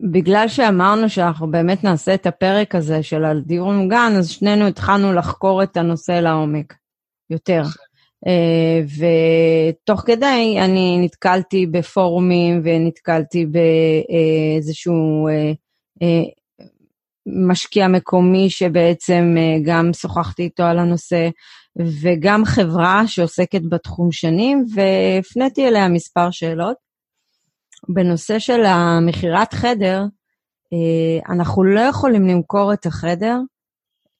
בגלל 0.00 0.48
שאמרנו 0.48 1.08
שאנחנו 1.08 1.50
באמת 1.50 1.84
נעשה 1.84 2.14
את 2.14 2.26
הפרק 2.26 2.74
הזה 2.74 3.02
של 3.02 3.24
הדיור 3.24 3.72
מוגן, 3.72 4.12
אז 4.18 4.30
שנינו 4.30 4.66
התחלנו 4.66 5.12
לחקור 5.12 5.62
את 5.62 5.76
הנושא 5.76 6.12
לעומק 6.12 6.74
יותר. 7.30 7.62
אה, 8.26 8.80
ותוך 8.98 10.00
כדי 10.06 10.56
אני 10.60 10.98
נתקלתי 11.00 11.66
בפורומים 11.66 12.60
ונתקלתי 12.64 13.46
באיזשהו 13.46 15.28
אה, 15.28 15.52
אה, 16.02 16.22
משקיע 17.48 17.88
מקומי 17.88 18.50
שבעצם 18.50 19.34
גם 19.64 19.92
שוחחתי 19.92 20.42
איתו 20.42 20.62
על 20.62 20.78
הנושא, 20.78 21.28
וגם 22.02 22.44
חברה 22.44 23.06
שעוסקת 23.06 23.62
בתחום 23.68 24.12
שנים, 24.12 24.64
והפניתי 24.74 25.68
אליה 25.68 25.88
מספר 25.88 26.30
שאלות. 26.30 26.85
בנושא 27.88 28.38
של 28.38 28.64
המכירת 28.64 29.54
חדר, 29.54 30.02
אנחנו 31.28 31.64
לא 31.64 31.80
יכולים 31.80 32.26
למכור 32.26 32.72
את 32.72 32.86
החדר 32.86 33.36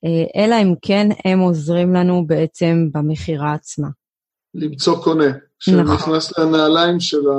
אה, 0.04 0.42
אלא 0.44 0.54
אם 0.62 0.74
כן 0.82 1.08
הם 1.24 1.38
עוזרים 1.38 1.94
לנו 1.94 2.26
בעצם 2.26 2.88
במכירה 2.92 3.52
עצמה. 3.52 3.88
למצוא 4.54 5.04
קונה, 5.04 5.32
שנכנס 5.58 6.32
נכון. 6.32 6.54
לנעליים 6.54 7.00
של 7.00 7.28
ה... 7.28 7.36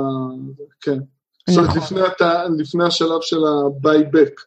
כן. 0.80 0.98
זאת 1.48 1.58
אומרת, 1.58 1.76
נכון. 1.76 1.98
לפני, 1.98 2.62
לפני 2.62 2.84
השלב 2.84 3.20
של 3.20 3.44
ה-buyback. 3.44 4.42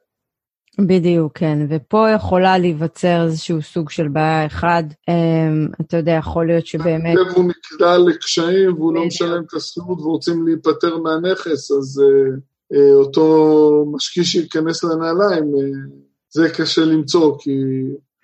בדיוק, 0.80 1.38
כן, 1.38 1.60
ופה 1.70 2.10
יכולה 2.16 2.58
להיווצר 2.58 3.24
איזשהו 3.26 3.62
סוג 3.62 3.90
של 3.90 4.08
בעיה 4.08 4.46
אחד, 4.46 4.84
אמ, 5.10 5.68
אתה 5.82 5.98
יודע, 5.98 6.12
יכול 6.12 6.48
להיות 6.48 6.66
שבאמת... 6.66 7.18
הוא 7.36 7.46
נקלע 7.50 7.98
לקשיים 7.98 8.74
והוא 8.74 8.94
לא 8.94 9.06
משלם 9.06 9.44
את 9.48 9.54
השכירות 9.54 10.00
ורוצים 10.00 10.48
להיפטר 10.48 10.98
מהנכס, 10.98 11.72
אז 11.72 12.02
uh, 12.02 12.40
uh, 12.74 12.94
אותו 12.94 13.86
משקיע 13.92 14.24
שייכנס 14.24 14.84
לנעליים, 14.84 15.44
uh, 15.44 15.90
זה 16.30 16.50
קשה 16.50 16.82
למצוא, 16.82 17.38
כי 17.40 17.52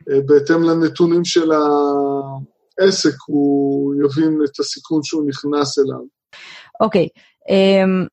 אה, 0.10 0.20
בהתאם 0.26 0.64
לנתונים 0.64 1.26
של 1.26 1.52
העסק, 1.52 3.16
הוא 3.28 3.96
יבין 3.96 4.40
את 4.46 4.60
הסיכון 4.60 5.04
שהוא 5.04 5.28
נכנס 5.28 5.80
אליו. 5.80 6.02
אוקיי, 6.82 7.08
okay. 7.08 7.50
um, 7.50 8.08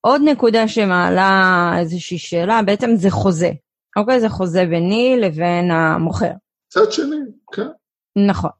עוד 0.00 0.20
נקודה 0.24 0.68
שמעלה 0.68 1.72
איזושהי 1.78 2.18
שאלה, 2.18 2.60
בעצם 2.62 2.90
זה 2.96 3.10
חוזה. 3.10 3.50
אוקיי, 3.96 4.20
זה 4.20 4.28
חוזה 4.28 4.66
ביני 4.66 5.16
לבין 5.20 5.70
המוכר. 5.70 6.32
צד 6.68 6.92
שני, 6.92 7.16
כן. 7.52 7.68
נכון. 8.28 8.50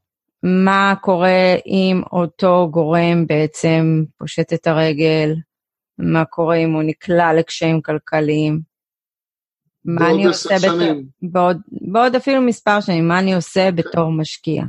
מה 0.43 0.95
קורה 1.00 1.55
אם 1.67 2.03
אותו 2.12 2.69
גורם 2.71 3.26
בעצם 3.26 4.05
פושט 4.19 4.53
את 4.53 4.67
הרגל? 4.67 5.35
מה 5.99 6.25
קורה 6.25 6.57
אם 6.57 6.73
הוא 6.73 6.83
נקלע 6.83 7.35
לקשיים 7.35 7.83
כלכליים? 7.83 8.61
מה 9.85 10.11
אני 10.11 10.26
עושה 10.26 10.55
בתור, 10.62 11.03
בעוד, 11.23 11.57
בעוד 11.71 12.14
אפילו 12.14 12.43
מספר 12.43 12.81
שנים, 12.81 13.09
מה 13.09 13.19
אני 13.19 13.35
עושה 13.35 13.71
כן. 13.71 13.76
בתור 13.76 14.12
משקיע? 14.12 14.62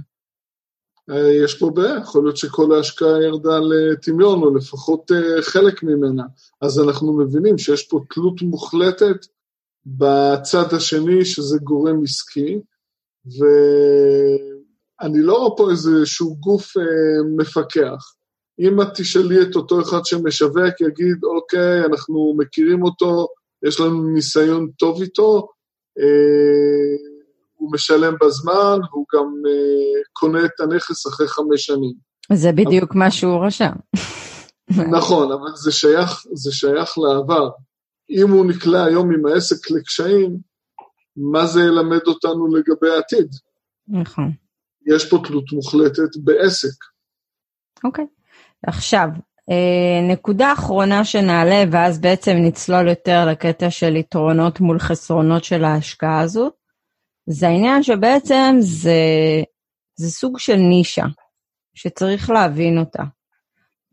אה, 1.09 1.43
יש 1.43 1.59
פה 1.59 1.69
בעיה, 1.69 1.97
יכול 1.97 2.23
להיות 2.23 2.37
שכל 2.37 2.75
ההשקעה 2.75 3.23
ירדה 3.23 3.59
לטמיון, 3.59 4.41
או 4.41 4.55
לפחות 4.55 5.11
אה, 5.11 5.41
חלק 5.41 5.83
ממנה. 5.83 6.23
אז 6.61 6.79
אנחנו 6.79 7.17
מבינים 7.17 7.57
שיש 7.57 7.87
פה 7.87 7.99
תלות 8.09 8.41
מוחלטת 8.41 9.25
בצד 9.85 10.73
השני, 10.73 11.25
שזה 11.25 11.57
גורם 11.63 12.03
עסקי, 12.03 12.59
ואני 13.25 15.21
לא 15.21 15.37
רואה 15.37 15.57
פה 15.57 15.71
איזשהו 15.71 16.35
גוף 16.35 16.77
אה, 16.77 16.83
מפקח. 17.37 18.13
אם 18.59 18.81
את 18.81 18.87
תשאלי 18.95 19.41
את 19.41 19.55
אותו 19.55 19.81
אחד 19.81 20.05
שמשווק, 20.05 20.81
יגיד, 20.81 21.23
אוקיי, 21.23 21.85
אנחנו 21.85 22.35
מכירים 22.37 22.83
אותו, 22.83 23.27
יש 23.67 23.79
לנו 23.79 24.13
ניסיון 24.13 24.67
טוב 24.79 25.01
איתו, 25.01 25.47
אה, 25.99 26.95
הוא 27.55 27.73
משלם 27.73 28.13
בזמן, 28.21 28.79
והוא 28.91 29.05
גם 29.15 29.33
אה, 29.47 30.01
קונה 30.13 30.45
את 30.45 30.59
הנכס 30.59 31.07
אחרי 31.07 31.27
חמש 31.27 31.65
שנים. 31.65 31.93
זה 32.33 32.51
בדיוק 32.51 32.91
אבל... 32.91 32.99
מה 32.99 33.11
שהוא 33.11 33.45
רשם. 33.45 33.71
נכון, 34.97 35.31
אבל 35.31 35.55
זה 35.55 35.71
שייך, 35.71 36.25
זה 36.33 36.51
שייך 36.51 36.97
לעבר. 36.97 37.49
אם 38.09 38.29
הוא 38.29 38.45
נקלע 38.45 38.83
היום 38.83 39.13
עם 39.13 39.25
העסק 39.25 39.71
לקשיים, 39.71 40.37
מה 41.17 41.45
זה 41.45 41.59
ילמד 41.59 42.07
אותנו 42.07 42.55
לגבי 42.55 42.89
העתיד? 42.95 43.27
נכון. 43.87 44.31
יש 44.87 45.09
פה 45.09 45.17
תלות 45.27 45.51
מוחלטת 45.51 46.17
בעסק. 46.23 46.85
אוקיי. 47.83 48.05
עכשיו, 48.67 49.07
אה, 49.49 50.13
נקודה 50.13 50.53
אחרונה 50.53 51.05
שנעלה, 51.05 51.63
ואז 51.71 52.01
בעצם 52.01 52.31
נצלול 52.31 52.87
יותר 52.87 53.25
לקטע 53.25 53.69
של 53.69 53.95
יתרונות 53.95 54.59
מול 54.59 54.79
חסרונות 54.79 55.43
של 55.43 55.63
ההשקעה 55.63 56.19
הזו, 56.19 56.51
זה 57.29 57.47
העניין 57.47 57.83
שבעצם 57.83 58.55
זה, 58.59 58.91
זה 59.95 60.09
סוג 60.09 60.39
של 60.39 60.55
נישה, 60.55 61.05
שצריך 61.73 62.29
להבין 62.29 62.77
אותה. 62.77 63.03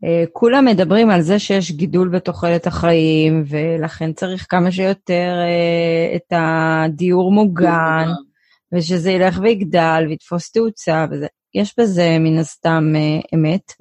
אה, 0.03 0.23
כולם 0.33 0.65
מדברים 0.65 1.09
על 1.09 1.21
זה 1.21 1.39
שיש 1.39 1.71
גידול 1.71 2.09
בתוחלת 2.09 2.67
החיים, 2.67 3.43
ולכן 3.47 4.13
צריך 4.13 4.45
כמה 4.49 4.71
שיותר 4.71 5.33
אה, 5.47 6.15
את 6.15 6.33
הדיור 6.35 7.31
מוגן, 7.31 8.07
ושזה 8.73 9.11
ילך 9.11 9.39
ויגדל 9.41 10.05
ויתפוס 10.07 10.51
תאוצה 10.51 11.05
וזה. 11.11 11.27
יש 11.55 11.75
בזה 11.79 12.17
מן 12.19 12.37
הסתם 12.37 12.93
אמת. 13.35 13.71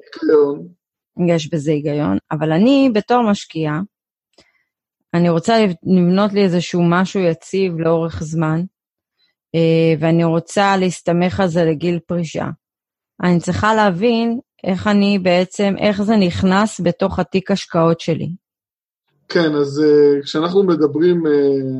יש 1.28 1.50
בזה 1.50 1.70
היגיון, 1.70 2.18
אבל 2.30 2.52
אני 2.52 2.90
בתור 2.94 3.30
משקיעה, 3.30 3.80
אני 5.14 5.28
רוצה 5.28 5.66
לבנות 5.82 6.32
לי 6.32 6.42
איזשהו 6.44 6.82
משהו 6.82 7.20
יציב 7.20 7.78
לאורך 7.78 8.22
זמן, 8.22 8.62
אה, 9.54 9.94
ואני 9.98 10.24
רוצה 10.24 10.76
להסתמך 10.76 11.40
על 11.40 11.48
זה 11.48 11.64
לגיל 11.64 11.98
פרישה. 12.06 12.46
אני 13.22 13.40
צריכה 13.40 13.74
להבין 13.74 14.40
איך 14.64 14.86
אני 14.86 15.18
בעצם, 15.18 15.74
איך 15.78 16.02
זה 16.02 16.16
נכנס 16.16 16.80
בתוך 16.84 17.18
התיק 17.18 17.50
השקעות 17.50 18.00
שלי. 18.00 18.28
כן, 19.28 19.54
אז 19.54 19.82
uh, 19.84 20.24
כשאנחנו 20.24 20.62
מדברים, 20.62 21.26
uh, 21.26 21.30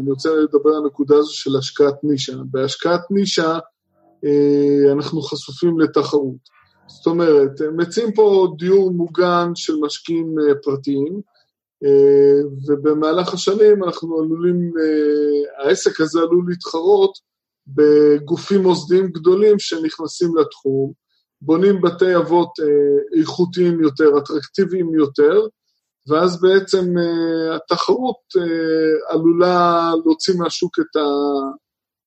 אני 0.01 0.11
רוצה 0.11 0.29
לדבר 0.31 0.71
על 0.71 0.83
הנקודה 0.85 1.17
הזו 1.17 1.35
של 1.35 1.57
השקעת 1.57 2.05
נישה. 2.05 2.37
בהשקעת 2.51 3.01
נישה 3.11 3.59
uh, 3.59 4.93
אנחנו 4.93 5.23
חשופים 5.23 5.81
לתחרות. 5.81 6.63
זאת 6.87 7.07
אומרת, 7.07 7.61
מציעים 7.77 8.13
פה 8.13 8.55
דיור 8.59 8.91
מוגן 8.91 9.51
של 9.55 9.77
משקיעים 9.81 10.35
אה, 10.39 10.55
פרטיים, 10.63 11.21
אה, 11.85 12.49
ובמהלך 12.67 13.35
השנים 13.35 13.85
אנחנו 13.85 14.19
עלולים, 14.19 14.73
אה, 14.81 15.65
העסק 15.65 16.01
הזה 16.01 16.21
עלול 16.21 16.45
להתחרות 16.49 17.19
בגופים 17.67 18.63
מוסדיים 18.63 19.07
גדולים 19.07 19.59
שנכנסים 19.59 20.37
לתחום, 20.37 20.93
בונים 21.45 21.81
בתי 21.81 22.17
אבות 22.17 22.51
איכותיים 23.19 23.81
יותר, 23.81 24.19
אטרקטיביים 24.19 24.95
יותר, 24.95 25.41
ואז 26.09 26.41
בעצם 26.41 26.95
התחרות 27.57 28.21
עלולה 29.09 29.91
להוציא 30.05 30.35
מהשוק 30.39 30.79
את 30.79 30.97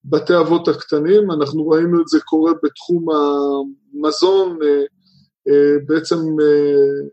בתי 0.10 0.38
אבות 0.40 0.68
הקטנים, 0.68 1.32
אנחנו 1.32 1.70
ראינו 1.70 2.02
את 2.02 2.08
זה 2.08 2.20
קורה 2.22 2.52
בתחום 2.64 3.06
המזון, 3.12 4.60
אה, 4.64 4.84
אה, 5.48 5.78
בעצם 5.86 6.16
אה, 6.16 7.08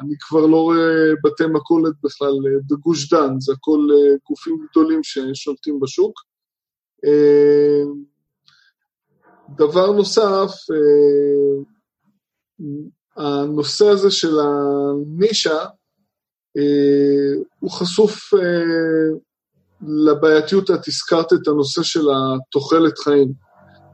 אני 0.00 0.14
כבר 0.20 0.46
לא 0.46 0.56
רואה 0.56 1.12
בתי 1.24 1.46
מכולת 1.52 1.94
בכלל 2.02 2.32
בגוש 2.70 3.12
דן, 3.12 3.40
זה 3.40 3.52
הכל 3.52 3.88
גופים 4.28 4.66
גדולים 4.70 5.00
ששולטים 5.02 5.80
בשוק. 5.80 6.20
דבר 9.56 9.92
נוסף, 9.92 10.50
הנושא 13.16 13.88
הזה 13.88 14.10
של 14.10 14.38
הנישה, 14.40 15.66
הוא 17.60 17.70
חשוף 17.70 18.32
לבעייתיות, 19.82 20.70
את 20.70 20.88
הזכרת 20.88 21.32
את 21.32 21.48
הנושא 21.48 21.82
של 21.82 22.06
התוחלת 22.10 22.98
חיים. 22.98 23.32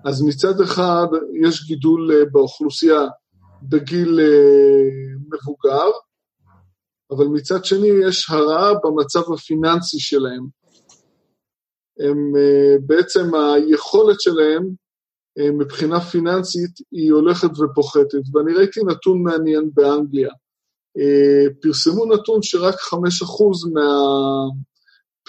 אז 0.04 0.22
מצד 0.22 0.60
אחד 0.60 1.06
יש 1.42 1.66
גידול 1.66 2.12
אה, 2.12 2.24
באוכלוסייה 2.32 3.00
בגיל 3.62 4.20
אה, 4.20 4.82
מבוגר, 5.32 5.90
אבל 7.10 7.26
מצד 7.26 7.64
שני 7.64 7.88
יש 8.08 8.30
הרעה 8.30 8.72
במצב 8.84 9.32
הפיננסי 9.32 10.00
שלהם. 10.00 10.46
הם 11.98 12.32
אה, 12.36 12.76
בעצם 12.86 13.34
היכולת 13.34 14.20
שלהם 14.20 14.68
מבחינה 15.38 16.00
פיננסית 16.00 16.70
היא 16.92 17.12
הולכת 17.12 17.58
ופוחתת, 17.58 18.34
ואני 18.34 18.52
ראיתי 18.52 18.80
נתון 18.86 19.22
מעניין 19.22 19.70
באנגליה. 19.74 20.30
פרסמו 21.62 22.06
נתון 22.06 22.42
שרק 22.42 22.74
5% 22.74 22.78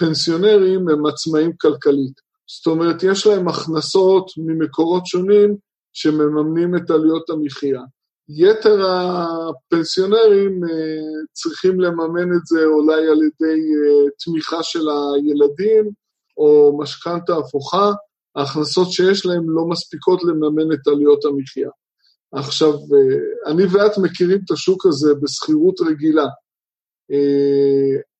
מהפנסיונרים 0.00 0.88
הם 0.88 1.06
עצמאים 1.06 1.52
כלכלית. 1.60 2.20
זאת 2.46 2.66
אומרת, 2.66 3.02
יש 3.02 3.26
להם 3.26 3.48
הכנסות 3.48 4.30
ממקורות 4.36 5.06
שונים 5.06 5.56
שמממנים 5.92 6.76
את 6.76 6.90
עלויות 6.90 7.30
המחיה. 7.30 7.82
יתר 8.28 8.78
הפנסיונרים 8.90 10.64
אה, 10.64 11.28
צריכים 11.32 11.80
לממן 11.80 12.32
את 12.36 12.46
זה 12.46 12.64
אולי 12.64 13.08
על 13.08 13.22
ידי 13.22 13.60
אה, 13.60 14.10
תמיכה 14.24 14.62
של 14.62 14.86
הילדים 14.88 15.90
או 16.36 16.78
משכנתה 16.80 17.36
הפוכה, 17.36 17.92
ההכנסות 18.38 18.92
שיש 18.92 19.26
להם 19.26 19.50
לא 19.50 19.66
מספיקות 19.68 20.20
לממן 20.24 20.72
את 20.72 20.86
עלויות 20.86 21.24
המחיה. 21.24 21.70
עכשיו, 22.32 22.72
אה, 22.72 23.52
אני 23.52 23.62
ואת 23.64 23.98
מכירים 24.02 24.38
את 24.44 24.50
השוק 24.50 24.86
הזה 24.86 25.14
בשכירות 25.22 25.80
רגילה. 25.80 26.26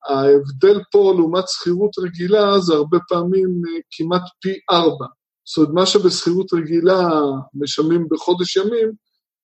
ההבדל 0.08 0.80
פה 0.92 1.12
לעומת 1.16 1.44
שכירות 1.48 1.98
רגילה 1.98 2.58
זה 2.60 2.74
הרבה 2.74 2.98
פעמים 3.08 3.62
אה, 3.68 3.80
כמעט 3.90 4.22
פי 4.40 4.58
ארבע. 4.70 5.06
זאת 5.44 5.56
אומרת, 5.56 5.72
מה 5.74 5.86
שבשכירות 5.86 6.52
רגילה 6.52 7.08
משלמים 7.54 8.06
בחודש 8.10 8.56
ימים, 8.56 8.92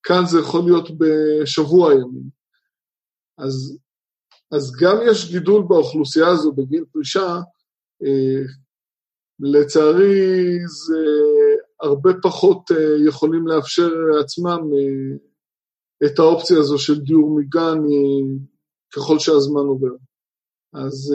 כאן 0.03 0.27
זה 0.27 0.39
יכול 0.39 0.65
להיות 0.65 0.89
בשבוע 0.99 1.93
ימים. 1.93 2.29
אז, 3.39 3.79
אז 4.53 4.73
גם 4.81 4.97
יש 5.11 5.31
גידול 5.31 5.65
באוכלוסייה 5.69 6.29
הזו 6.29 6.53
בגיל 6.53 6.85
פרישה, 6.93 7.41
אה, 8.05 8.43
לצערי 9.41 10.59
זה 10.67 11.05
הרבה 11.81 12.11
פחות 12.23 12.71
אה, 12.71 13.07
יכולים 13.07 13.47
לאפשר 13.47 13.89
לעצמם 13.89 14.61
את 16.07 16.19
האופציה 16.19 16.59
הזו 16.59 16.79
של 16.79 17.01
דיור 17.01 17.31
מוגן 17.31 17.79
ככל 18.95 19.19
שהזמן 19.19 19.61
עובר. 19.61 19.95
אז 20.73 21.15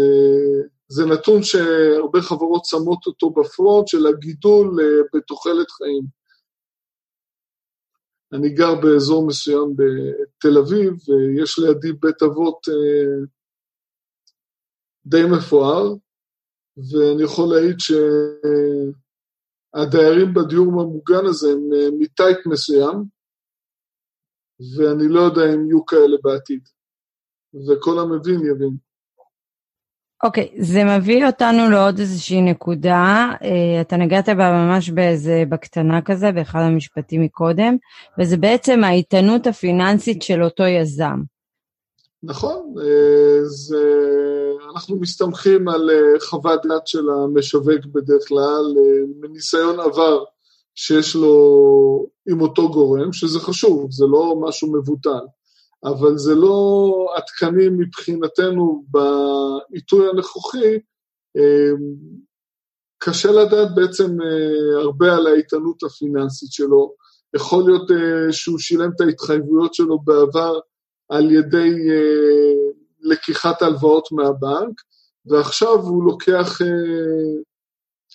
זה 0.87 1.05
נתון 1.05 1.43
שהרבה 1.43 2.21
חברות 2.21 2.65
שמות 2.65 3.05
אותו 3.07 3.29
בפרונט 3.29 3.87
של 3.87 4.07
הגידול 4.07 4.77
בתוחלת 5.13 5.71
חיים. 5.71 6.03
אני 8.33 8.49
גר 8.49 8.75
באזור 8.81 9.27
מסוים 9.27 9.75
בתל 9.75 10.57
אביב, 10.57 10.93
ויש 11.09 11.59
לידי 11.59 11.93
בית 11.93 12.21
אבות 12.23 12.59
די 15.05 15.23
מפואר, 15.37 15.93
ואני 16.91 17.23
יכול 17.23 17.45
להעיד 17.53 17.75
שהדיירים 19.75 20.33
בדיור 20.33 20.81
המוגן 20.81 21.25
הזה 21.25 21.51
הם 21.51 21.69
מטייפ 21.99 22.37
מסוים, 22.45 23.03
ואני 24.77 25.07
לא 25.09 25.19
יודע 25.19 25.53
אם 25.53 25.65
יהיו 25.65 25.85
כאלה 25.85 26.17
בעתיד. 26.23 26.61
וכל 27.53 27.99
המבין 27.99 28.39
יבין. 28.39 28.77
אוקיי, 30.23 30.49
okay, 30.53 30.63
זה 30.63 30.83
מביא 30.83 31.25
אותנו 31.25 31.69
לעוד 31.69 31.99
איזושהי 31.99 32.41
נקודה, 32.41 33.31
uh, 33.33 33.45
אתה 33.81 33.97
נגעת 33.97 34.29
בה 34.29 34.51
ממש 34.51 34.89
באיזה, 34.89 35.43
בקטנה 35.49 36.01
כזה, 36.01 36.31
באחד 36.31 36.59
המשפטים 36.59 37.21
מקודם, 37.21 37.77
וזה 38.19 38.37
בעצם 38.37 38.83
האיתנות 38.83 39.47
הפיננסית 39.47 40.21
של 40.21 40.43
אותו 40.43 40.63
יזם. 40.63 41.21
נכון, 42.23 42.73
uh, 42.77 43.43
זה, 43.43 43.83
אנחנו 44.73 44.99
מסתמכים 44.99 45.67
על 45.67 45.89
uh, 45.89 46.25
חוות 46.25 46.65
דעת 46.65 46.87
של 46.87 47.09
המשווק 47.09 47.85
בדרך 47.93 48.27
כלל, 48.27 48.63
מניסיון 49.19 49.79
עבר 49.79 50.23
שיש 50.75 51.15
לו 51.15 52.07
עם 52.29 52.41
אותו 52.41 52.71
גורם, 52.71 53.13
שזה 53.13 53.39
חשוב, 53.39 53.91
זה 53.91 54.05
לא 54.05 54.35
משהו 54.41 54.73
מבוטל. 54.73 55.25
אבל 55.83 56.17
זה 56.17 56.35
לא 56.35 56.89
עדכני 57.15 57.69
מבחינתנו 57.69 58.85
בעיתוי 58.91 60.09
הנוכחי. 60.09 60.79
קשה 63.03 63.31
לדעת 63.31 63.75
בעצם 63.75 64.21
אה, 64.21 64.81
הרבה 64.81 65.15
על 65.15 65.27
האיתנות 65.27 65.83
הפיננסית 65.83 66.51
שלו. 66.51 66.93
יכול 67.35 67.63
להיות 67.65 67.91
אה, 67.91 68.31
שהוא 68.31 68.59
שילם 68.59 68.89
את 68.95 69.01
ההתחייבויות 69.01 69.73
שלו 69.73 69.99
בעבר 69.99 70.59
על 71.09 71.31
ידי 71.31 71.89
אה, 71.89 72.71
לקיחת 73.01 73.61
הלוואות 73.61 74.11
מהבנק, 74.11 74.81
ועכשיו 75.25 75.79
הוא 75.79 76.03
לוקח 76.03 76.57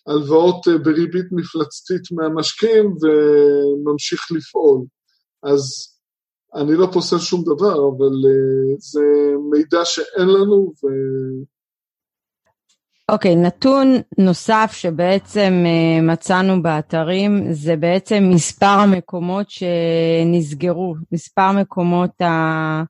הלוואות 0.06 0.66
בריבית 0.84 1.26
מפלצתית 1.32 2.02
מהמשקיעים 2.12 2.94
וממשיך 3.02 4.32
לפעול. 4.32 4.84
אז 5.42 5.60
אני 6.54 6.74
לא 6.74 6.88
פוסל 6.92 7.18
שום 7.18 7.44
דבר, 7.44 7.88
אבל 7.88 8.12
זה 8.78 9.02
מידע 9.50 9.84
שאין 9.84 10.28
לנו 10.28 10.72
ו... 10.84 10.86
אוקיי, 13.10 13.32
okay, 13.32 13.36
נתון 13.36 13.96
נוסף 14.18 14.70
שבעצם 14.74 15.64
uh, 15.64 16.02
מצאנו 16.02 16.62
באתרים 16.62 17.52
זה 17.52 17.76
בעצם 17.76 18.30
מספר 18.34 18.66
המקומות 18.66 19.46
שנסגרו, 19.50 20.94
מספר 21.12 21.52
מקומות, 21.52 22.20
ה... 22.20 22.82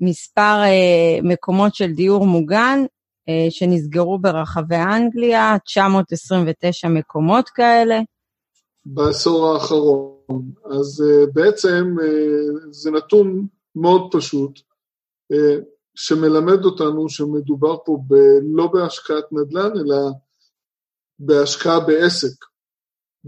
מספר 0.00 0.62
uh, 0.64 1.26
מקומות 1.26 1.74
של 1.74 1.92
דיור 1.92 2.26
מוגן 2.26 2.78
uh, 2.84 3.50
שנסגרו 3.50 4.18
ברחבי 4.18 4.76
אנגליה, 4.76 5.56
929 5.64 6.88
מקומות 6.88 7.48
כאלה. 7.48 8.00
בעשור 8.86 9.54
האחרון. 9.54 10.42
אז 10.70 11.04
בעצם 11.34 11.94
זה 12.70 12.90
נתון 12.90 13.46
מאוד 13.76 14.08
פשוט, 14.12 14.60
שמלמד 15.94 16.64
אותנו 16.64 17.08
שמדובר 17.08 17.76
פה 17.84 17.98
ב, 18.06 18.14
לא 18.56 18.66
בהשקעת 18.66 19.24
נדל"ן, 19.32 19.70
אלא 19.78 19.96
בהשקעה 21.18 21.80
בעסק. 21.80 22.44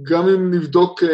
גם 0.02 0.28
אם 0.28 0.54
נבדוק 0.54 1.02
uh, 1.02 1.06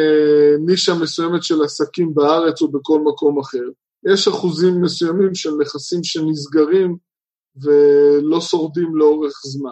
נישה 0.66 0.92
מסוימת 1.02 1.42
של 1.42 1.62
עסקים 1.62 2.14
בארץ 2.14 2.62
או 2.62 2.72
בכל 2.72 3.00
מקום 3.00 3.40
אחר, 3.40 3.64
יש 4.12 4.28
אחוזים 4.28 4.82
מסוימים 4.82 5.34
של 5.34 5.50
נכסים 5.60 6.04
שנסגרים 6.04 6.96
ולא 7.56 8.40
שורדים 8.40 8.96
לאורך 8.96 9.32
זמן. 9.44 9.70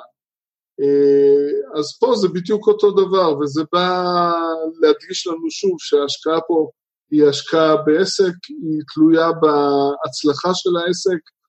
אה, 0.81 1.79
אז 1.79 1.99
פה 2.01 2.17
זה 2.17 2.29
בדיוק 2.29 2.69
אותו 2.69 2.91
דבר, 2.91 3.39
וזה 3.39 3.63
בא 3.73 4.33
להדגיש 4.81 5.27
לנו 5.27 5.51
שוב 5.51 5.77
שההשקעה 5.79 6.41
פה 6.49 6.71
היא 7.11 7.25
השקעה 7.25 7.77
בעסק, 7.77 8.35
היא 8.49 8.83
תלויה 8.95 9.29
בהצלחה 9.33 10.55
של 10.55 10.71
העסק, 10.77 11.11
אה, 11.13 11.40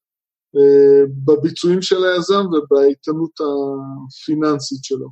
בביצועים 1.26 1.82
של 1.82 2.04
היזם 2.06 2.46
ובאיתנות 2.46 3.32
הפיננסית 3.42 4.84
שלו. 4.84 5.08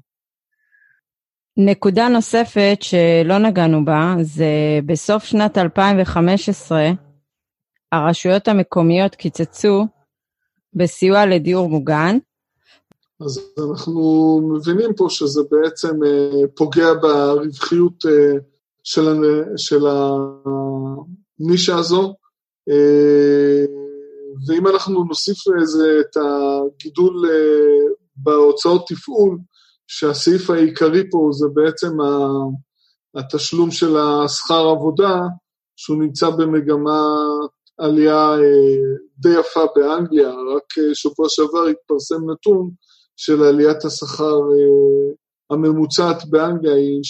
נקודה 1.58 2.08
נוספת 2.08 2.78
שלא 2.82 3.38
נגענו 3.38 3.86
בה, 3.86 4.16
זה 4.22 4.80
בסוף 4.86 5.24
שנת 5.24 5.58
2015, 5.58 6.90
הרשויות 7.92 8.48
המקומיות 8.48 9.16
קיצצו 9.16 9.88
בסיוע 10.74 11.26
לדיור 11.26 11.70
מוגן, 11.70 12.18
אז 13.22 13.40
אנחנו 13.70 14.42
מבינים 14.54 14.94
פה 14.94 15.06
שזה 15.10 15.42
בעצם 15.52 16.04
אה, 16.04 16.48
פוגע 16.56 16.94
ברווחיות 16.94 18.06
אה, 18.06 18.40
של, 19.58 19.86
הנישה 21.40 21.76
הזו, 21.76 22.16
אה, 22.70 23.66
ואם 24.48 24.68
אנחנו 24.68 25.04
נוסיף 25.04 25.38
לזה 25.48 26.00
את 26.00 26.18
הגידול 26.18 27.30
בהוצאות 28.16 28.86
תפעול, 28.88 29.38
שהסעיף 29.88 30.50
העיקרי 30.50 31.10
פה 31.12 31.30
זה 31.32 31.48
בעצם 31.54 31.98
התשלום 33.16 33.72
של 33.72 33.98
השכר 33.98 34.68
עבודה, 34.70 35.20
שהוא 35.76 36.04
נמצא 36.04 36.30
במגמת 36.30 36.90
עלייה 37.78 38.36
די 39.18 39.40
יפה 39.40 39.66
באנגליה, 39.76 40.30
רק 40.30 40.94
שבוע 40.94 41.26
שעבר 41.30 41.66
התפרסם 41.66 42.32
נתון 42.32 42.70
של 43.16 43.44
עליית 43.44 43.86
השכר 43.86 44.40
הממוצעת 45.50 46.26
באנגליה 46.30 46.74
היא 46.76 47.02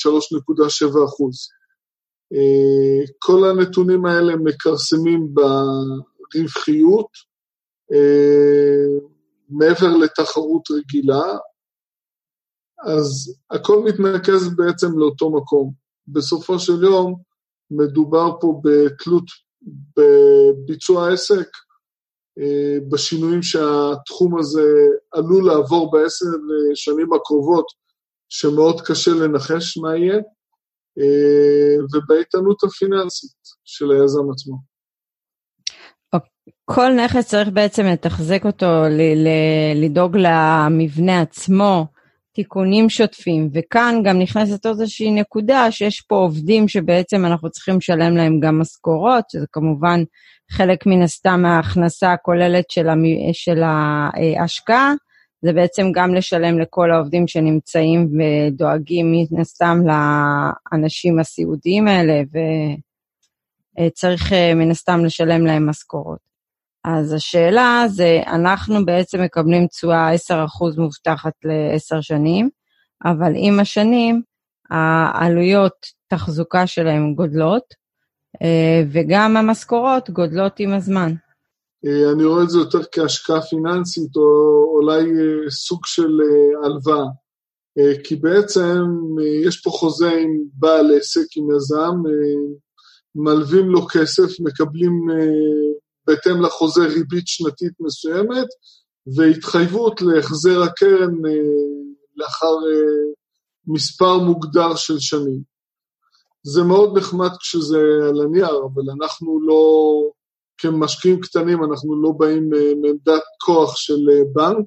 3.7 0.87 1.05
אחוז. 1.05 1.35
כל 3.19 3.49
הנתונים 3.49 4.05
האלה 4.05 4.35
מכרסמים 4.35 5.27
ברווחיות, 6.33 7.09
מעבר 9.49 9.97
לתחרות 9.97 10.71
רגילה, 10.71 11.37
אז 12.85 13.35
הכל 13.51 13.83
מתנקז 13.85 14.55
בעצם 14.55 14.99
לאותו 14.99 15.29
מקום. 15.29 15.73
בסופו 16.07 16.59
של 16.59 16.83
יום 16.83 17.21
מדובר 17.71 18.31
פה 18.41 18.61
בתלות 18.63 19.25
בביצוע 19.97 21.07
העסק, 21.07 21.47
אה, 22.39 22.77
בשינויים 22.91 23.43
שהתחום 23.43 24.39
הזה 24.39 24.71
עלול 25.11 25.45
לעבור 25.47 25.91
בעשר 25.91 26.25
שנים 26.75 27.13
הקרובות, 27.13 27.65
שמאוד 28.29 28.81
קשה 28.81 29.11
לנחש 29.11 29.77
מה 29.77 29.97
יהיה, 29.97 30.17
אה, 30.99 31.83
ובאיתנות 31.93 32.63
הפיננסית 32.63 33.37
של 33.65 33.91
היזם 33.91 34.31
עצמו. 34.31 34.57
כל 36.65 36.91
נכס 37.05 37.27
צריך 37.27 37.49
בעצם 37.49 37.85
לתחזק 37.85 38.45
אותו, 38.45 38.83
לדאוג 39.75 40.17
למבנה 40.17 41.21
עצמו, 41.21 41.85
תיקונים 42.33 42.89
שוטפים, 42.89 43.49
וכאן 43.53 44.01
גם 44.03 44.19
נכנסת 44.19 44.65
איזושהי 44.65 45.11
נקודה 45.11 45.71
שיש 45.71 46.01
פה 46.01 46.15
עובדים 46.15 46.67
שבעצם 46.67 47.25
אנחנו 47.25 47.49
צריכים 47.49 47.77
לשלם 47.77 48.17
להם 48.17 48.39
גם 48.39 48.59
משכורות, 48.59 49.29
שזה 49.29 49.45
כמובן 49.51 50.03
חלק 50.51 50.85
מן 50.85 51.01
הסתם 51.01 51.41
מההכנסה 51.41 52.13
הכוללת 52.13 52.69
של, 52.69 52.89
המ... 52.89 53.03
של 53.33 53.63
ההשקעה, 53.63 54.93
זה 55.41 55.53
בעצם 55.53 55.91
גם 55.91 56.15
לשלם 56.15 56.59
לכל 56.59 56.91
העובדים 56.91 57.27
שנמצאים 57.27 58.09
ודואגים 58.17 59.11
מן 59.11 59.41
הסתם 59.41 59.79
לאנשים 59.85 61.19
הסיעודיים 61.19 61.87
האלה, 61.87 62.21
וצריך 63.79 64.33
מן 64.55 64.71
הסתם 64.71 65.05
לשלם 65.05 65.45
להם 65.45 65.69
משכורות. 65.69 66.29
אז 66.83 67.13
השאלה 67.13 67.83
זה, 67.87 68.21
אנחנו 68.27 68.85
בעצם 68.85 69.21
מקבלים 69.21 69.67
תשואה 69.67 70.15
10% 70.15 70.15
מובטחת 70.77 71.33
לעשר 71.43 72.01
שנים, 72.01 72.49
אבל 73.05 73.31
עם 73.35 73.59
השנים 73.59 74.21
העלויות 74.69 75.73
תחזוקה 76.07 76.67
שלהם 76.67 77.13
גודלות, 77.13 77.63
אה, 78.41 78.83
וגם 78.91 79.37
המשכורות 79.37 80.09
גודלות 80.09 80.59
עם 80.59 80.73
הזמן. 80.73 81.13
אה, 81.85 82.11
אני 82.11 82.23
רואה 82.23 82.43
את 82.43 82.49
זה 82.49 82.59
יותר 82.59 82.79
כהשקעה 82.91 83.41
פיננסית, 83.41 84.15
או 84.15 84.21
אולי 84.75 85.01
אה, 85.01 85.49
סוג 85.49 85.85
של 85.85 86.17
הלוואה. 86.63 87.05
כי 88.03 88.15
בעצם 88.15 88.83
יש 89.45 89.61
פה 89.61 89.69
חוזה 89.69 90.11
עם 90.11 90.29
בעל 90.53 90.97
עסק, 90.97 91.37
עם 91.37 91.47
יזם, 91.55 91.95
מלווים 93.15 93.69
לו 93.69 93.87
כסף, 93.87 94.39
מקבלים 94.39 95.07
בהתאם 96.07 96.41
לחוזה 96.41 96.81
ריבית 96.81 97.27
שנתית 97.27 97.73
מסוימת, 97.79 98.47
והתחייבות 99.15 100.01
להחזר 100.01 100.61
הקרן 100.63 101.25
אה, 101.25 101.31
לאחר 102.15 102.45
אה, 102.45 103.11
מספר 103.67 104.17
מוגדר 104.17 104.75
של 104.75 104.99
שנים. 104.99 105.41
זה 106.43 106.63
מאוד 106.63 106.97
נחמד 106.97 107.29
כשזה 107.39 107.79
על 108.09 108.21
הנייר, 108.21 108.57
אבל 108.73 108.83
אנחנו 108.99 109.41
לא, 109.41 109.63
כמשקיעים 110.57 111.19
קטנים, 111.21 111.63
אנחנו 111.63 112.01
לא 112.01 112.11
באים 112.17 112.53
אה, 112.53 112.73
מעמדת 112.81 113.23
כוח 113.45 113.75
של 113.75 114.07
בנק. 114.33 114.65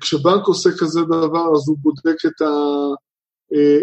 כשבנק 0.00 0.46
עושה 0.46 0.70
כזה 0.78 1.00
דבר, 1.00 1.54
אז 1.54 1.68
הוא 1.68 1.76
בודק 1.80 2.16
את 2.26 2.42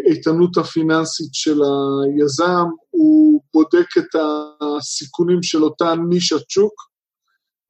האיתנות 0.06 0.58
הפיננסית 0.58 1.34
של 1.34 1.60
היזם, 2.04 2.66
הוא 2.90 3.42
בודק 3.54 3.98
את 3.98 4.16
הסיכונים 4.62 5.44
של 5.44 5.64
אותה 5.64 5.96
נישת 6.10 6.50
שוק, 6.50 6.74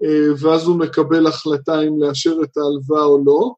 אה, 0.03 0.29
ואז 0.39 0.67
הוא 0.67 0.79
מקבל 0.79 1.27
החלטה 1.27 1.81
אם 1.81 2.01
לאשר 2.01 2.37
את 2.43 2.57
ההלוואה 2.57 3.03
או 3.03 3.23
לא, 3.25 3.53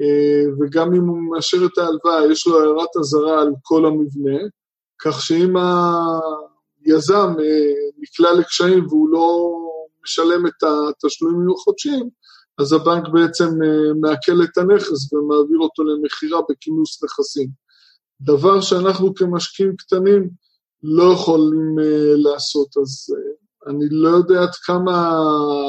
אה, 0.00 0.44
וגם 0.60 0.94
אם 0.94 1.04
הוא 1.04 1.18
מאשר 1.18 1.56
את 1.66 1.78
ההלוואה, 1.78 2.32
יש 2.32 2.46
לו 2.46 2.60
הערת 2.60 2.96
אזהרה 3.00 3.42
על 3.42 3.52
כל 3.62 3.86
המבנה, 3.86 4.38
כך 4.98 5.22
שאם 5.22 5.54
היזם 6.84 7.34
אה, 7.40 7.72
נקלע 7.98 8.32
לקשיים 8.32 8.86
והוא 8.86 9.08
לא 9.08 9.52
משלם 10.04 10.46
את 10.46 10.62
התשלומים 10.62 11.50
החודשיים, 11.54 12.08
אז 12.58 12.72
הבנק 12.72 13.08
בעצם 13.12 13.48
מעכל 14.00 14.42
את 14.44 14.58
הנכס 14.58 15.12
ומעביר 15.12 15.58
אותו 15.58 15.84
למכירה 15.84 16.40
בכינוס 16.50 17.04
נכסים. 17.04 17.67
דבר 18.20 18.60
שאנחנו 18.60 19.14
כמשקיעים 19.14 19.76
קטנים 19.76 20.30
לא 20.82 21.12
יכולים 21.12 21.78
uh, 21.78 21.82
לעשות. 22.16 22.76
אז 22.76 23.14
uh, 23.14 23.70
אני 23.70 23.84
לא 23.90 24.08
יודע 24.08 24.42
עד 24.42 24.54
כמה 24.62 25.18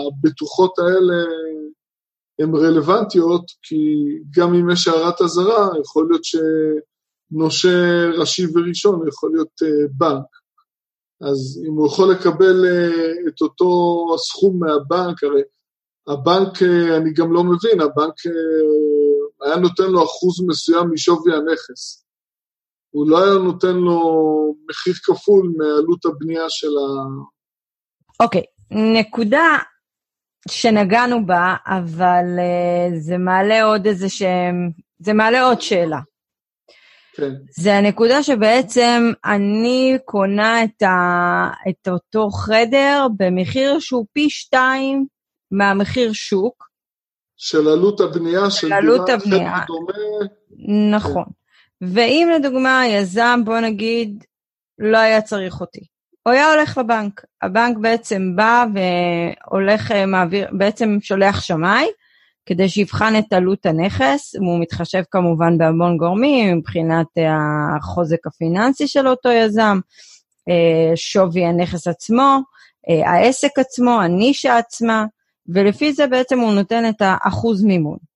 הבטוחות 0.08 0.80
האלה 0.80 1.24
הן 2.40 2.56
רלוונטיות, 2.56 3.46
כי 3.64 3.76
גם 4.38 4.54
אם 4.54 4.70
יש 4.70 4.88
הערת 4.88 5.22
אזהרה, 5.22 5.70
יכול 5.82 6.08
להיות 6.10 6.22
שנושה 6.24 8.06
ראשי 8.18 8.46
וראשון 8.54 9.08
יכול 9.08 9.32
להיות 9.34 9.62
uh, 9.64 9.92
בנק. 9.98 10.26
אז 11.22 11.64
אם 11.68 11.74
הוא 11.74 11.88
יכול 11.88 12.12
לקבל 12.12 12.66
את 13.28 13.42
אותו 13.42 14.06
הסכום 14.16 14.60
מהבנק, 14.60 15.24
הרי 15.24 15.42
הבנק, 16.08 16.64
אני 16.98 17.14
גם 17.14 17.34
לא 17.34 17.44
מבין, 17.44 17.82
הבנק 17.82 18.14
היה 19.42 19.56
נותן 19.56 19.92
לו 19.92 20.04
אחוז 20.04 20.42
מסוים 20.48 20.92
משווי 20.94 21.34
הנכס. 21.36 22.06
הוא 22.92 23.10
לא 23.10 23.24
היה 23.24 23.34
נותן 23.34 23.76
לו 23.76 24.00
מחיר 24.70 24.94
כפול 25.04 25.54
מעלות 25.58 26.06
הבנייה 26.06 26.46
של 26.50 26.68
ה... 26.68 27.06
אוקיי, 28.24 28.42
okay. 28.42 28.76
נקודה 29.00 29.58
שנגענו 30.50 31.26
בה, 31.26 31.56
אבל 31.66 32.26
uh, 32.38 33.00
זה 33.00 33.18
מעלה 33.18 33.64
עוד 33.64 33.88
איזה 33.88 34.10
שהם... 34.10 34.72
זה 35.00 35.14
מעלה 35.14 35.44
עוד 35.44 35.62
שאלה. 35.62 36.00
כן. 37.14 37.34
זה 37.50 37.76
הנקודה 37.76 38.24
שבעצם 38.24 39.12
אני 39.26 39.98
קונה 40.06 40.64
את, 40.64 40.82
ה, 40.82 41.50
את 41.70 41.88
אותו 41.88 42.30
חדר 42.30 43.08
במחיר 43.18 43.80
שהוא 43.80 44.06
פי 44.14 44.30
שתיים 44.30 45.06
מהמחיר 45.52 46.14
שוק. 46.14 46.70
של 47.38 47.68
עלות 47.68 48.00
הבנייה 48.00 48.50
של, 48.50 48.68
של 48.68 48.74
עלות 48.74 49.10
הבנייה. 49.10 49.60
דומה. 49.68 49.94
נכון. 50.98 51.24
כן. 51.26 51.32
ואם 51.82 52.30
לדוגמה 52.36 52.84
יזם, 52.88 53.42
בוא 53.46 53.60
נגיד, 53.60 54.24
לא 54.80 54.98
היה 54.98 55.22
צריך 55.22 55.62
אותי, 55.62 55.82
הוא 56.24 56.34
היה 56.34 56.54
הולך 56.54 56.78
לבנק. 56.78 57.22
הבנק 57.42 57.78
בעצם 57.78 58.36
בא 58.36 58.66
והולך, 58.74 59.92
אה, 59.92 60.06
מעביר, 60.06 60.48
בעצם 60.52 60.98
שולח 61.02 61.42
שמאי, 61.42 61.88
כדי 62.46 62.70
שיבחן 62.70 63.14
את 63.20 63.34
עלות 63.34 63.66
הנכס, 63.66 64.36
הוא 64.36 64.60
מתחשב 64.62 65.04
כמובן 65.12 65.58
בהמון 65.58 65.98
גורמים, 65.98 66.58
מבחינת 66.58 67.08
אה, 67.18 67.36
החוזק 67.78 68.28
הפיננסי 68.28 68.88
של 68.88 69.08
אותו 69.08 69.30
יזם, 69.30 69.80
אה, 70.50 70.96
שווי 70.96 71.46
הנכס 71.46 71.88
עצמו, 71.88 72.40
העסק 73.06 73.60
עצמו, 73.60 74.02
הנישה 74.02 74.58
עצמה, 74.58 75.06
ולפי 75.48 75.94
זה 75.94 76.08
בעצם 76.08 76.40
הוא 76.40 76.54
נותן 76.54 76.90
את 76.90 76.96
האחוז 77.00 77.64
מימון. 77.64 78.09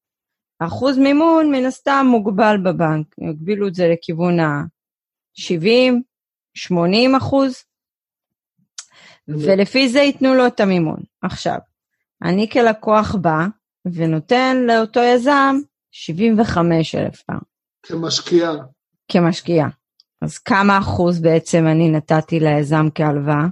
אחוז 0.65 0.97
מימון 0.97 1.52
מן 1.52 1.65
הסתם 1.65 2.06
מוגבל 2.10 2.58
בבנק, 2.65 3.15
יגבילו 3.17 3.67
את 3.67 3.76
זה 3.76 3.88
לכיוון 3.93 4.39
ה-70, 4.39 5.93
80 6.54 7.15
אחוז, 7.15 7.63
ולפי 9.28 9.89
זה 9.89 9.99
ייתנו 9.99 10.34
לו 10.34 10.47
את 10.47 10.60
המימון. 10.60 10.99
עכשיו, 11.21 11.58
אני 12.23 12.49
כלקוח 12.49 13.15
בא 13.15 13.45
ונותן 13.86 14.58
לאותו 14.67 14.99
יזם 14.99 15.56
75 15.91 16.95
אלף 16.95 17.21
פעם. 17.21 17.39
כמשקיע. 17.84 18.52
כמשקיע. 19.08 19.65
אז 20.21 20.38
כמה 20.38 20.80
אחוז 20.80 21.21
בעצם 21.21 21.63
אני 21.67 21.89
נתתי 21.89 22.39
ליזם 22.39 22.86
כהלוואה? 22.95 23.47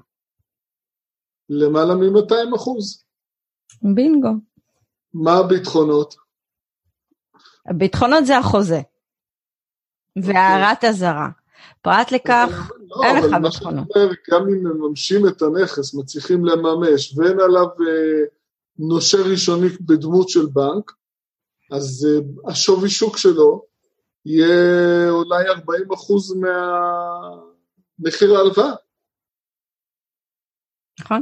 למעלה 1.50 1.96
מ-200 1.96 2.56
אחוז. 2.56 3.04
בינגו. 3.96 4.30
מה 5.14 5.38
הביטחונות? 5.38 6.16
הביטחונות 7.66 8.26
זה 8.26 8.38
החוזה. 8.38 8.82
והערת 10.24 10.84
אזהרה. 10.84 11.30
פרט 11.82 12.12
לכך, 12.12 12.72
לא, 12.90 13.04
אין 13.04 13.18
לך 13.18 13.38
ביטחונות. 13.44 13.88
גם 14.32 14.42
אם 14.42 14.64
מממשים 14.64 15.28
את 15.28 15.42
הנכס, 15.42 15.94
מצליחים 15.94 16.46
לממש, 16.46 17.18
ואין 17.18 17.40
עליו 17.40 17.68
אה, 17.68 18.24
נושה 18.80 19.18
ראשוני 19.18 19.68
בדמות 19.82 20.30
של 20.30 20.46
בנק, 20.46 20.92
אז 21.72 22.08
אה, 22.10 22.20
השווי 22.52 22.90
שוק 22.90 23.18
שלו 23.18 23.66
יהיה 24.26 25.10
אולי 25.10 25.48
40 25.48 25.92
אחוז 25.94 26.36
מהמחיר 28.00 28.36
ההלוואה. 28.36 28.74
נכון. 31.00 31.22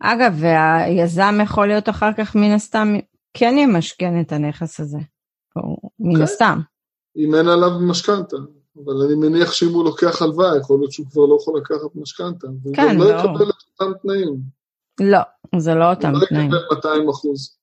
אגב, 0.00 0.34
והיזם 0.40 1.34
יכול 1.42 1.66
להיות 1.68 1.88
אחר 1.88 2.12
כך 2.18 2.34
מן 2.34 2.52
הסתם 2.54 2.88
כן 3.34 3.54
ימשכן 3.58 4.20
את 4.20 4.32
הנכס 4.32 4.80
הזה, 4.80 4.98
מן 5.98 6.16
כן. 6.16 6.22
הסתם. 6.22 6.60
אם 7.16 7.34
אין 7.34 7.48
עליו 7.48 7.70
משכנתה. 7.80 8.36
אבל 8.84 8.92
אני 9.06 9.14
מניח 9.14 9.52
שאם 9.52 9.68
הוא 9.68 9.84
לוקח 9.84 10.22
הלוואה, 10.22 10.58
יכול 10.58 10.78
להיות 10.78 10.92
שהוא 10.92 11.06
כבר 11.10 11.26
לא 11.26 11.38
יכול 11.40 11.60
לקחת 11.60 11.94
משכנתה. 11.94 12.46
כן, 12.74 12.88
גם 12.88 12.98
לא 12.98 13.04
לא. 13.04 13.18
יקבל 13.18 13.50
את 13.50 13.80
אותם 13.80 13.98
תנאים. 14.02 14.36
לא, 15.00 15.20
זה 15.58 15.74
לא 15.74 15.90
אותם 15.90 16.10
הוא 16.10 16.20
לא 16.20 16.26
תנאים. 16.26 16.46
יקבל 16.46 16.58
200 16.74 17.08
אחוז. 17.08 17.58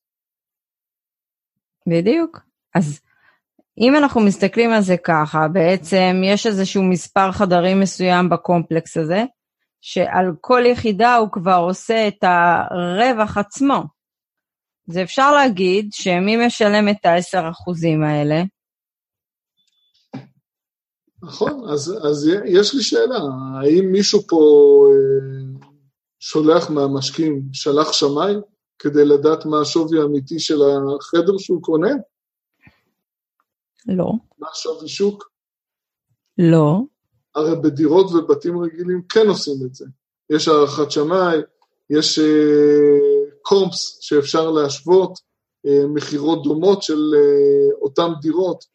בדיוק. 1.88 2.40
אז 2.76 3.00
אם 3.78 3.96
אנחנו 3.96 4.22
מסתכלים 4.22 4.72
על 4.72 4.82
זה 4.82 4.96
ככה, 4.98 5.48
בעצם 5.48 6.22
יש 6.26 6.48
איזשהו 6.48 6.84
מספר 6.84 7.32
חדרים 7.32 7.80
מסוים 7.80 8.30
בקומפלקס 8.30 8.98
הזה, 8.98 9.26
שעל 9.82 10.26
כל 10.42 10.62
יחידה 10.66 11.16
הוא 11.16 11.30
כבר 11.32 11.56
עושה 11.68 12.08
את 12.08 12.24
הרווח 12.24 13.38
עצמו. 13.38 13.84
אז 14.90 14.98
אפשר 14.98 15.32
להגיד 15.32 15.90
שמי 15.94 16.48
משלם 16.48 16.90
את 16.90 17.06
ה-10% 17.06 18.06
האלה? 18.06 18.44
נכון, 21.24 21.70
אז, 21.70 21.94
אז 22.10 22.30
יש 22.46 22.76
לי 22.76 22.84
שאלה, 22.84 23.20
האם 23.62 23.92
מישהו 23.92 24.22
פה 24.28 24.38
אה, 24.92 25.68
שולח 26.20 26.70
מהמשקיעים, 26.70 27.42
שלח 27.54 27.92
שמאי, 27.92 28.34
כדי 28.80 29.06
לדעת 29.06 29.46
מה 29.46 29.62
השווי 29.62 30.00
האמיתי 30.00 30.40
של 30.40 30.60
החדר 30.98 31.38
שהוא 31.38 31.62
קונה? 31.62 31.92
לא. 33.88 34.14
מה 34.40 34.48
השווי 34.52 34.88
שוק? 34.88 35.30
לא. 36.38 36.82
הרי 37.36 37.56
בדירות 37.64 38.12
ובתים 38.12 38.60
רגילים 38.60 39.02
כן 39.10 39.28
עושים 39.28 39.66
את 39.66 39.76
זה. 39.76 39.86
יש 40.30 40.48
הערכת 40.48 40.92
שמאי, 40.92 41.38
יש 41.90 42.20
אה, 42.20 43.17
קומפס 43.48 43.98
שאפשר 44.02 44.52
להשוות, 44.52 45.20
אה, 45.68 45.88
מכירות 45.94 46.44
דומות 46.44 46.84
של 46.84 47.00
אה, 47.16 47.82
אותן 47.82 48.08
דירות. 48.22 48.66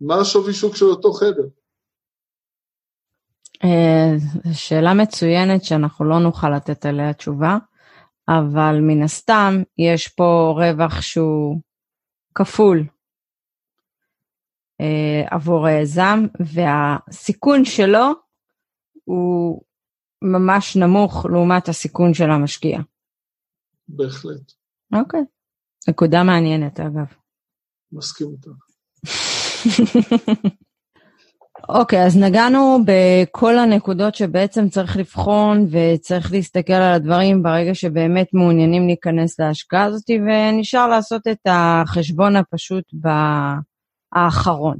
מה 0.00 0.20
השווי 0.20 0.52
שוק 0.52 0.76
של 0.76 0.84
אותו 0.84 1.12
חדר? 1.12 1.46
אה, 3.64 4.10
שאלה 4.52 4.94
מצוינת 4.94 5.64
שאנחנו 5.64 6.04
לא 6.04 6.18
נוכל 6.18 6.50
לתת 6.50 6.86
עליה 6.86 7.12
תשובה, 7.14 7.58
אבל 8.28 8.78
מן 8.80 9.02
הסתם 9.02 9.62
יש 9.78 10.08
פה 10.08 10.54
רווח 10.56 11.00
שהוא 11.00 11.60
כפול 12.34 12.84
עבור 15.30 15.66
היזם, 15.66 16.26
והסיכון 16.54 17.64
שלו 17.64 18.12
הוא 19.04 19.62
ממש 20.22 20.76
נמוך 20.76 21.26
לעומת 21.26 21.68
הסיכון 21.68 22.14
של 22.14 22.30
המשקיע. 22.30 22.78
בהחלט, 23.88 24.52
אוקיי. 24.94 25.24
נקודה 25.88 26.22
מעניינת 26.22 26.80
אגב. 26.80 27.06
מסכים 27.92 28.26
איתך. 28.32 28.50
אוקיי, 31.68 32.06
אז 32.06 32.16
נגענו 32.16 32.78
בכל 32.86 33.58
הנקודות 33.58 34.14
שבעצם 34.14 34.68
צריך 34.68 34.96
לבחון 34.96 35.66
וצריך 35.70 36.32
להסתכל 36.32 36.72
על 36.72 36.92
הדברים 36.92 37.42
ברגע 37.42 37.74
שבאמת 37.74 38.26
מעוניינים 38.32 38.86
להיכנס 38.86 39.40
להשקעה 39.40 39.84
הזאת, 39.84 40.10
ונשאר 40.10 40.88
לעשות 40.88 41.22
את 41.26 41.38
החשבון 41.46 42.36
הפשוט 42.36 42.84
האחרון. 44.12 44.76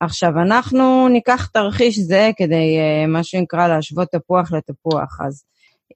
עכשיו, 0.00 0.30
אנחנו 0.46 1.08
ניקח 1.08 1.46
תרחיש 1.46 1.98
זה 1.98 2.30
כדי, 2.36 2.78
אה, 2.78 3.06
מה 3.06 3.24
שנקרא, 3.24 3.68
להשוות 3.68 4.08
תפוח 4.08 4.52
לתפוח. 4.52 5.20
אז 5.26 5.44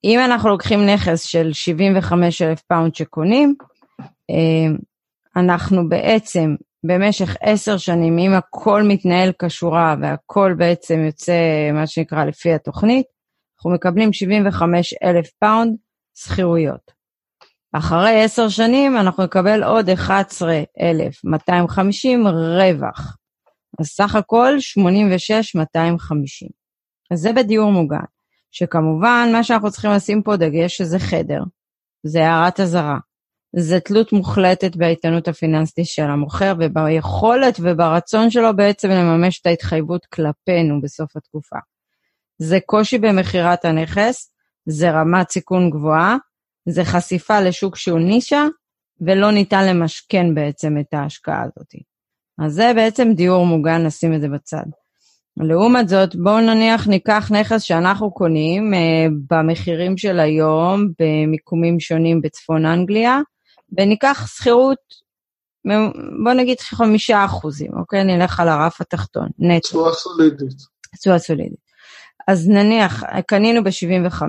אם 0.04 0.20
אנחנו 0.24 0.48
לוקחים 0.48 0.86
נכס 0.86 1.22
של 1.22 1.52
75 1.52 2.42
אלף 2.42 2.60
פאונד 2.60 2.94
שקונים, 2.94 3.54
אה, 4.30 4.76
אנחנו 5.36 5.88
בעצם 5.88 6.54
במשך 6.86 7.36
עשר 7.40 7.76
שנים, 7.76 8.18
אם 8.18 8.32
הכל 8.32 8.82
מתנהל 8.82 9.32
כשורה 9.42 9.94
והכל 10.00 10.54
בעצם 10.58 11.04
יוצא, 11.06 11.32
מה 11.72 11.86
שנקרא, 11.86 12.24
לפי 12.24 12.52
התוכנית, 12.52 13.06
אנחנו 13.58 13.70
מקבלים 13.70 14.12
75 14.12 14.94
אלף 15.02 15.30
פאונד 15.40 15.76
שכירויות. 16.14 16.96
אחרי 17.72 18.22
עשר 18.22 18.48
שנים 18.48 18.96
אנחנו 18.96 19.24
נקבל 19.24 19.64
עוד 19.64 19.90
11,250 19.90 22.26
רווח. 22.26 23.16
אז 23.80 23.86
סך 23.86 24.14
הכל 24.14 24.54
86,250. 24.58 26.48
אז 27.10 27.18
זה 27.18 27.32
בדיור 27.32 27.70
מוגן, 27.70 28.04
שכמובן 28.58 29.28
מה 29.32 29.44
שאנחנו 29.44 29.70
צריכים 29.70 29.90
לשים 29.90 30.22
פה 30.22 30.36
דגש 30.36 30.76
שזה 30.76 30.98
חדר, 30.98 31.42
זה 32.06 32.26
הערת 32.26 32.60
אזהרה. 32.60 32.98
זה 33.56 33.80
תלות 33.80 34.12
מוחלטת 34.12 34.76
באיתנות 34.76 35.28
הפיננסית 35.28 35.86
של 35.86 36.02
המוכר 36.02 36.54
וביכולת 36.60 37.56
וברצון 37.62 38.30
שלו 38.30 38.56
בעצם 38.56 38.88
לממש 38.88 39.40
את 39.40 39.46
ההתחייבות 39.46 40.06
כלפינו 40.06 40.80
בסוף 40.82 41.16
התקופה. 41.16 41.56
זה 42.38 42.58
קושי 42.66 42.98
במכירת 42.98 43.64
הנכס, 43.64 44.32
זה 44.66 44.90
רמת 44.90 45.30
סיכון 45.30 45.70
גבוהה, 45.70 46.16
זה 46.68 46.84
חשיפה 46.84 47.40
לשוק 47.40 47.76
שהוא 47.76 48.00
נישה, 48.00 48.44
ולא 49.00 49.32
ניתן 49.32 49.68
למשכן 49.68 50.34
בעצם 50.34 50.78
את 50.80 50.94
ההשקעה 50.94 51.42
הזאת. 51.42 51.74
אז 52.44 52.52
זה 52.52 52.72
בעצם 52.74 53.12
דיור 53.14 53.46
מוגן, 53.46 53.86
נשים 53.86 54.14
את 54.14 54.20
זה 54.20 54.28
בצד. 54.28 54.85
לעומת 55.36 55.88
זאת, 55.88 56.16
בואו 56.16 56.40
נניח 56.40 56.88
ניקח 56.88 57.30
נכס 57.32 57.62
שאנחנו 57.62 58.10
קונים 58.10 58.74
אה, 58.74 59.06
במחירים 59.30 59.96
של 59.96 60.20
היום, 60.20 60.88
במיקומים 60.98 61.80
שונים 61.80 62.20
בצפון 62.20 62.66
אנגליה, 62.66 63.20
וניקח 63.78 64.26
שכירות, 64.36 65.06
בוא 66.24 66.32
נגיד 66.32 66.60
חמישה 66.60 67.24
אחוזים, 67.24 67.70
אוקיי? 67.78 68.04
נלך 68.04 68.40
על 68.40 68.48
הרף 68.48 68.80
התחתון, 68.80 69.28
נטו. 69.38 69.68
תשואה 69.68 69.92
סולידית. 69.92 70.56
תשואה 71.00 71.18
סולידית. 71.18 71.66
אז 72.28 72.48
נניח, 72.48 73.02
קנינו 73.26 73.64
ב-75, 73.64 74.22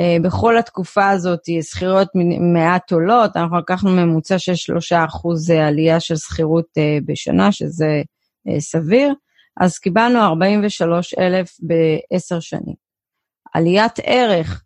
אה, 0.00 0.16
בכל 0.22 0.58
התקופה 0.58 1.08
הזאת 1.08 1.40
שכירויות 1.62 2.08
מעט 2.54 2.92
עולות, 2.92 3.36
אנחנו 3.36 3.58
לקחנו 3.58 3.90
ממוצע 3.90 4.38
של 4.38 4.54
3 4.54 4.92
אחוז 4.92 5.50
עלייה 5.50 6.00
של 6.00 6.16
שכירות 6.16 6.66
אה, 6.78 6.98
בשנה, 7.04 7.52
שזה 7.52 8.02
אה, 8.48 8.60
סביר, 8.60 9.12
אז 9.60 9.78
קיבלנו 9.78 10.20
43,000 10.20 11.56
בעשר 11.60 12.40
שנים. 12.40 12.74
עליית 13.54 13.92
ערך 14.02 14.62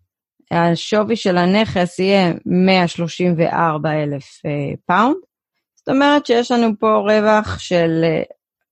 השווי 0.51 1.17
של 1.17 1.37
הנכס 1.37 1.99
יהיה 1.99 2.33
134 2.47 3.91
אלף 3.93 4.25
פאונד. 4.87 5.17
זאת 5.75 5.89
אומרת 5.89 6.27
שיש 6.27 6.51
לנו 6.51 6.69
פה 6.79 6.95
רווח 6.95 7.59
של, 7.59 8.05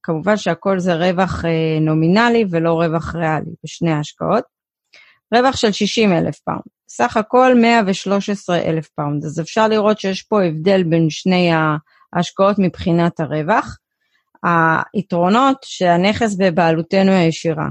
כמובן 0.02 0.36
שהכל 0.36 0.78
זה 0.78 0.94
רווח 0.94 1.44
נומינלי 1.80 2.44
ולא 2.50 2.72
רווח 2.72 3.14
ריאלי 3.14 3.50
בשני 3.64 3.92
ההשקעות. 3.92 4.44
רווח 5.34 5.56
של 5.56 5.72
60 5.72 6.12
אלף 6.12 6.38
פאונד. 6.38 6.62
סך 6.88 7.16
הכל 7.16 7.54
113 7.60 8.58
אלף 8.58 8.88
פאונד. 8.88 9.24
אז 9.24 9.40
אפשר 9.40 9.68
לראות 9.68 10.00
שיש 10.00 10.22
פה 10.22 10.42
הבדל 10.42 10.82
בין 10.82 11.10
שני 11.10 11.50
ההשקעות 12.12 12.56
מבחינת 12.58 13.20
הרווח. 13.20 13.78
היתרונות 14.42 15.56
שהנכס 15.64 16.34
בבעלותנו 16.38 17.12
הישירה. 17.12 17.68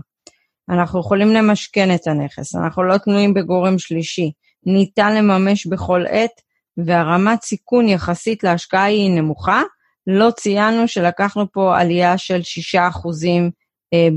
אנחנו 0.69 0.99
יכולים 0.99 1.34
למשכן 1.34 1.95
את 1.95 2.08
הנכס, 2.08 2.55
אנחנו 2.55 2.84
לא 2.84 2.97
תלויים 2.97 3.34
בגורם 3.34 3.79
שלישי, 3.79 4.32
ניתן 4.65 5.15
לממש 5.15 5.67
בכל 5.67 6.03
עת, 6.10 6.41
ורמת 6.86 7.41
סיכון 7.41 7.88
יחסית 7.88 8.43
להשקעה 8.43 8.84
היא 8.84 9.12
נמוכה. 9.12 9.62
לא 10.08 10.32
ציינו 10.32 10.88
שלקחנו 10.88 11.51
פה 11.51 11.79
עלייה 11.79 12.17
של 12.17 12.39
6% 12.75 12.77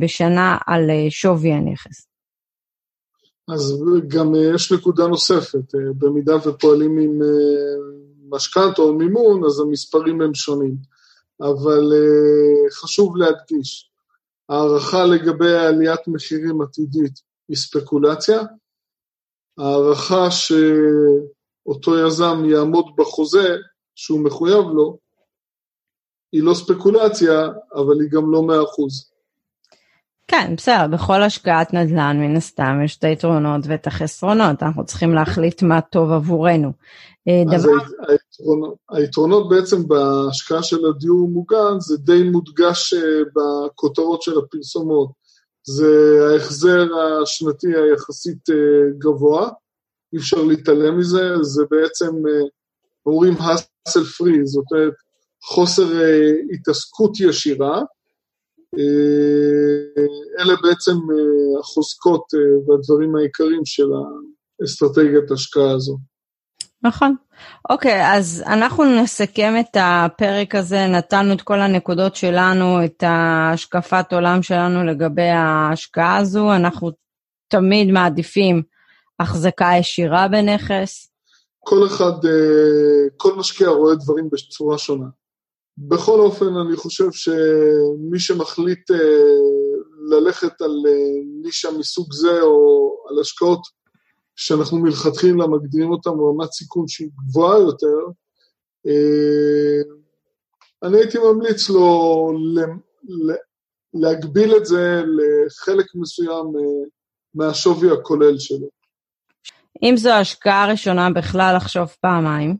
בשנה 0.01 0.59
על 0.67 0.91
שווי 1.11 1.53
הנכס. 1.53 2.07
אז 3.49 3.85
גם 4.09 4.33
יש 4.55 4.73
נקודה 4.73 5.07
נוספת, 5.07 5.75
במידה 5.99 6.37
ופועלים 6.37 6.99
עם 6.99 7.19
משכנתה 8.31 8.83
או 8.83 8.95
מימון, 8.95 9.45
אז 9.45 9.61
המספרים 9.61 10.21
הם 10.21 10.35
שונים. 10.35 10.75
אבל 11.41 11.93
חשוב 12.71 13.17
להדגיש, 13.17 13.91
הערכה 14.49 15.05
לגבי 15.05 15.57
עליית 15.57 16.09
מחירים 16.09 16.63
עתידית 16.63 17.21
היא 17.49 17.57
ספקולציה. 17.57 18.41
הערכה 19.59 20.31
שאותו 20.31 22.07
יזם 22.07 22.45
יעמוד 22.45 22.87
בחוזה 22.97 23.57
שהוא 23.95 24.25
מחויב 24.25 24.65
לו, 24.75 24.99
היא 26.33 26.43
לא 26.43 26.55
ספקולציה, 26.55 27.49
אבל 27.75 28.01
היא 28.01 28.11
גם 28.11 28.33
לא 28.33 28.43
מאה 28.43 28.63
אחוז. 28.63 29.12
כן, 30.33 30.57
בסדר, 30.57 30.87
בכל 30.87 31.23
השקעת 31.23 31.75
נדל"ן 31.75 32.17
מן 32.21 32.37
הסתם 32.37 32.81
יש 32.85 32.99
את 32.99 33.05
היתרונות 33.05 33.61
ואת 33.67 33.87
החסרונות, 33.87 34.63
אנחנו 34.63 34.85
צריכים 34.85 35.15
להחליט 35.15 35.63
מה 35.63 35.81
טוב 35.81 36.13
עבורנו. 36.13 36.73
אז 37.55 37.63
דבר... 37.63 37.73
היתרונות, 38.09 38.75
היתרונות 38.91 39.49
בעצם 39.49 39.89
בהשקעה 39.89 40.63
של 40.63 40.87
הדיור 40.87 41.29
מוגן 41.29 41.81
זה 41.81 41.97
די 41.97 42.23
מודגש 42.23 42.95
בכותרות 43.37 44.23
של 44.23 44.39
הפרסומות. 44.39 45.11
זה 45.67 46.19
ההחזר 46.33 46.87
השנתי 47.23 47.67
היחסית 47.67 48.49
גבוה, 48.99 49.51
אי 50.13 50.19
אפשר 50.19 50.43
להתעלם 50.43 50.99
מזה, 50.99 51.43
זה 51.43 51.63
בעצם, 51.71 52.07
אה, 52.07 52.49
אומרים 53.07 53.35
האסל 53.39 54.05
פרי, 54.05 54.47
זאת 54.47 54.65
אומרת, 54.73 54.95
חוסר 55.43 56.01
אה, 56.03 56.31
התעסקות 56.53 57.21
ישירה. 57.21 57.83
אה, 58.79 60.03
אלה 60.43 60.55
בעצם 60.63 60.97
החוזקות 61.61 62.25
והדברים 62.67 63.17
העיקריים 63.17 63.65
של 63.65 63.87
האסטרטגיית 64.61 65.31
השקעה 65.31 65.71
הזו. 65.71 65.99
נכון. 66.83 67.15
אוקיי, 67.71 68.17
אז 68.17 68.45
אנחנו 68.47 68.85
נסכם 68.85 69.55
את 69.61 69.77
הפרק 69.81 70.55
הזה, 70.55 70.87
נתנו 70.87 71.33
את 71.33 71.43
כל 71.43 71.61
הנקודות 71.61 72.17
שלנו, 72.17 72.85
את 72.85 73.05
השקפת 73.07 74.13
עולם 74.13 74.43
שלנו 74.43 74.85
לגבי 74.85 75.29
ההשקעה 75.29 76.17
הזו, 76.17 76.55
אנחנו 76.55 76.91
תמיד 77.49 77.91
מעדיפים 77.91 78.63
החזקה 79.21 79.71
ישירה 79.79 80.29
בנכס. 80.29 81.13
כל 81.61 81.87
אחד, 81.87 82.25
אה, 82.25 83.09
כל 83.17 83.35
משקיע 83.35 83.69
רואה 83.69 83.95
דברים 83.95 84.29
בצורה 84.33 84.79
שונה. 84.79 85.07
בכל 85.79 86.21
אופן, 86.21 86.57
אני 86.67 86.77
חושב 86.77 87.13
שמי 87.13 88.19
שמחליט 88.19 88.91
אה, 88.91 88.97
ללכת 90.11 90.63
על 90.63 90.83
אה, 90.89 90.93
נישה 91.43 91.71
מסוג 91.71 92.13
זה, 92.13 92.41
או 92.43 92.97
על 93.11 93.21
השקעות 93.21 93.61
שאנחנו 94.37 94.79
מלכתחילה 94.79 95.47
מגדירים 95.47 95.91
אותן 95.91 96.11
ברמת 96.11 96.53
סיכון 96.53 96.89
שהיא 96.89 97.09
גבוהה 97.29 97.59
יותר, 97.59 97.99
אני 100.83 100.97
הייתי 100.99 101.19
ממליץ 101.19 101.71
לו 101.71 102.29
להגביל 103.95 104.57
את 104.57 104.67
זה 104.67 105.03
לחלק 105.07 105.87
מסוים 105.95 106.45
מהשווי 107.35 107.91
הכולל 107.91 108.39
שלו. 108.39 108.69
אם 109.83 109.95
זו 109.97 110.11
השקעה 110.11 110.71
ראשונה 110.71 111.11
בכלל 111.11 111.57
לחשוב 111.57 111.89
פעמיים, 112.01 112.51
אה, 112.51 112.57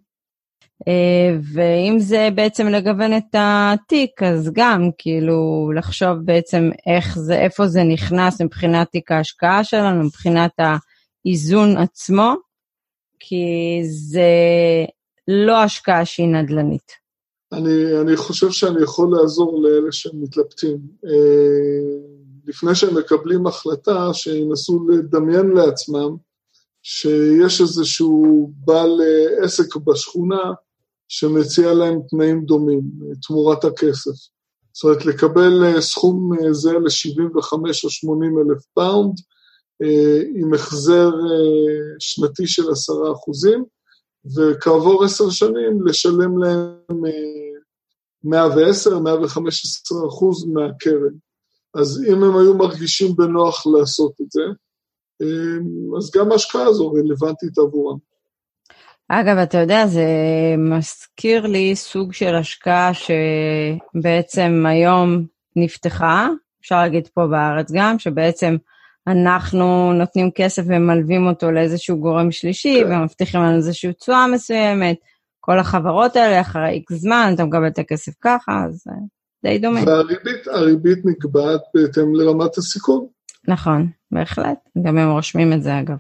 ואם 1.55 1.97
זה 1.99 2.29
בעצם 2.35 2.67
לגוון 2.67 3.17
את 3.17 3.35
התיק, 3.39 4.23
אז 4.23 4.51
גם 4.53 4.91
כאילו 4.99 5.71
לחשוב 5.77 6.19
בעצם 6.25 6.71
איך 6.87 7.19
זה, 7.19 7.35
איפה 7.35 7.67
זה 7.67 7.83
נכנס 7.85 8.41
מבחינת 8.41 8.91
תיק 8.91 9.13
ההשקעה 9.13 9.65
שלנו, 9.65 10.05
מבחינת 10.05 10.53
האיזון 10.59 11.77
עצמו, 11.77 12.35
כי 13.21 13.81
זה 13.85 14.31
לא 15.29 15.63
השקעה 15.63 16.05
שהיא 16.05 16.29
נדל"נית. 16.29 16.93
אני, 17.53 18.01
אני 18.01 18.17
חושב 18.17 18.51
שאני 18.51 18.83
יכול 18.83 19.17
לעזור 19.17 19.63
לאלה 19.63 19.93
שמתלבטים. 19.93 20.79
אה, 21.07 22.23
לפני 22.47 22.75
שהם 22.75 22.99
מקבלים 22.99 23.47
החלטה, 23.47 24.15
שינסו 24.15 24.89
לדמיין 24.89 25.51
לעצמם 25.51 26.17
שיש 26.83 27.61
איזשהו 27.61 28.51
בעל 28.55 29.01
אה, 29.01 29.45
עסק 29.45 29.77
בשכונה 29.77 30.53
שמציע 31.15 31.75
להם 31.75 32.01
תנאים 32.11 32.45
דומים, 32.45 32.81
תמורת 33.27 33.65
הכסף. 33.65 34.11
זאת 34.73 34.85
אומרת, 34.85 35.07
לקבל 35.07 35.65
אה, 35.65 35.81
סכום 35.81 36.33
אה, 36.35 36.53
זה 36.53 36.73
ל-75 36.73 37.53
או 37.85 37.91
80 37.91 38.39
אלף 38.39 38.65
פאונד, 38.75 39.15
עם 40.37 40.55
החזר 40.55 41.11
שנתי 41.99 42.47
של 42.47 42.71
10 42.71 42.93
אחוזים, 43.13 43.65
וכעבור 44.37 45.05
עשר 45.05 45.31
שנים 45.31 45.87
לשלם 45.87 46.39
להם 46.39 47.03
110, 48.25 48.99
115 48.99 50.09
אחוז 50.09 50.45
מהקרן. 50.45 51.15
אז 51.75 52.05
אם 52.09 52.23
הם 52.23 52.37
היו 52.37 52.55
מרגישים 52.55 53.17
בנוח 53.17 53.67
לעשות 53.67 54.13
את 54.21 54.31
זה, 54.31 54.43
אז 55.99 56.11
גם 56.15 56.33
ההשקעה 56.33 56.67
הזו 56.67 56.93
רלוונטית 56.93 57.59
עבורם. 57.59 57.99
אגב, 59.15 59.39
אתה 59.39 59.59
יודע, 59.59 59.87
זה 59.87 60.05
מזכיר 60.59 61.47
לי 61.47 61.77
סוג 61.77 62.13
של 62.13 62.35
השקעה 62.35 62.91
שבעצם 62.95 64.65
היום 64.69 65.25
נפתחה, 65.57 66.29
אפשר 66.61 66.77
להגיד 66.77 67.09
פה 67.15 67.27
בארץ 67.27 67.73
גם, 67.73 67.99
שבעצם 67.99 68.57
אנחנו 69.07 69.93
נותנים 69.93 70.31
כסף 70.35 70.63
ומלווים 70.67 71.27
אותו 71.27 71.51
לאיזשהו 71.51 72.01
גורם 72.01 72.31
שלישי, 72.31 72.83
כן. 72.85 72.93
ומבטיחים 72.93 73.41
לנו 73.41 73.57
איזושהי 73.57 73.93
תשואה 73.93 74.27
מסוימת. 74.27 74.97
כל 75.41 75.59
החברות 75.59 76.17
האלה, 76.17 76.41
אחרי 76.41 76.69
איקס 76.69 76.95
זמן, 76.95 77.33
אתה 77.35 77.45
מקבל 77.45 77.67
את 77.67 77.79
הכסף 77.79 78.13
ככה, 78.21 78.65
אז 78.67 78.83
זה 78.85 78.93
די 79.45 79.59
דומה. 79.59 79.81
והריבית 79.87 81.05
נקבעת 81.05 81.61
בהתאם 81.75 82.15
לרמת 82.15 82.59
הסיכון. 82.59 83.07
נכון, 83.49 83.89
בהחלט, 84.11 84.59
גם 84.87 84.99
הם 84.99 85.11
רושמים 85.11 85.53
את 85.53 85.63
זה 85.63 85.79
אגב. 85.81 85.97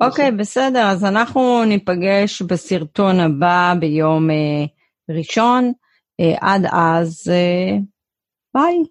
אוקיי, 0.00 0.32
בסדר, 0.32 0.86
אז 0.86 1.04
אנחנו 1.04 1.64
ניפגש 1.64 2.42
בסרטון 2.42 3.20
הבא 3.20 3.74
ביום 3.80 4.30
אה, 4.30 4.64
ראשון. 5.16 5.72
אה, 6.20 6.34
עד 6.40 6.62
אז, 6.72 7.28
אה, 7.28 7.78
ביי. 8.54 8.84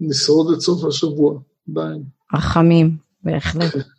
נשרוד 0.00 0.54
את 0.54 0.60
סוף 0.60 0.84
השבוע, 0.84 1.38
ביי. 1.66 1.98
רחמים, 2.34 2.96
בהחלט. 3.22 3.74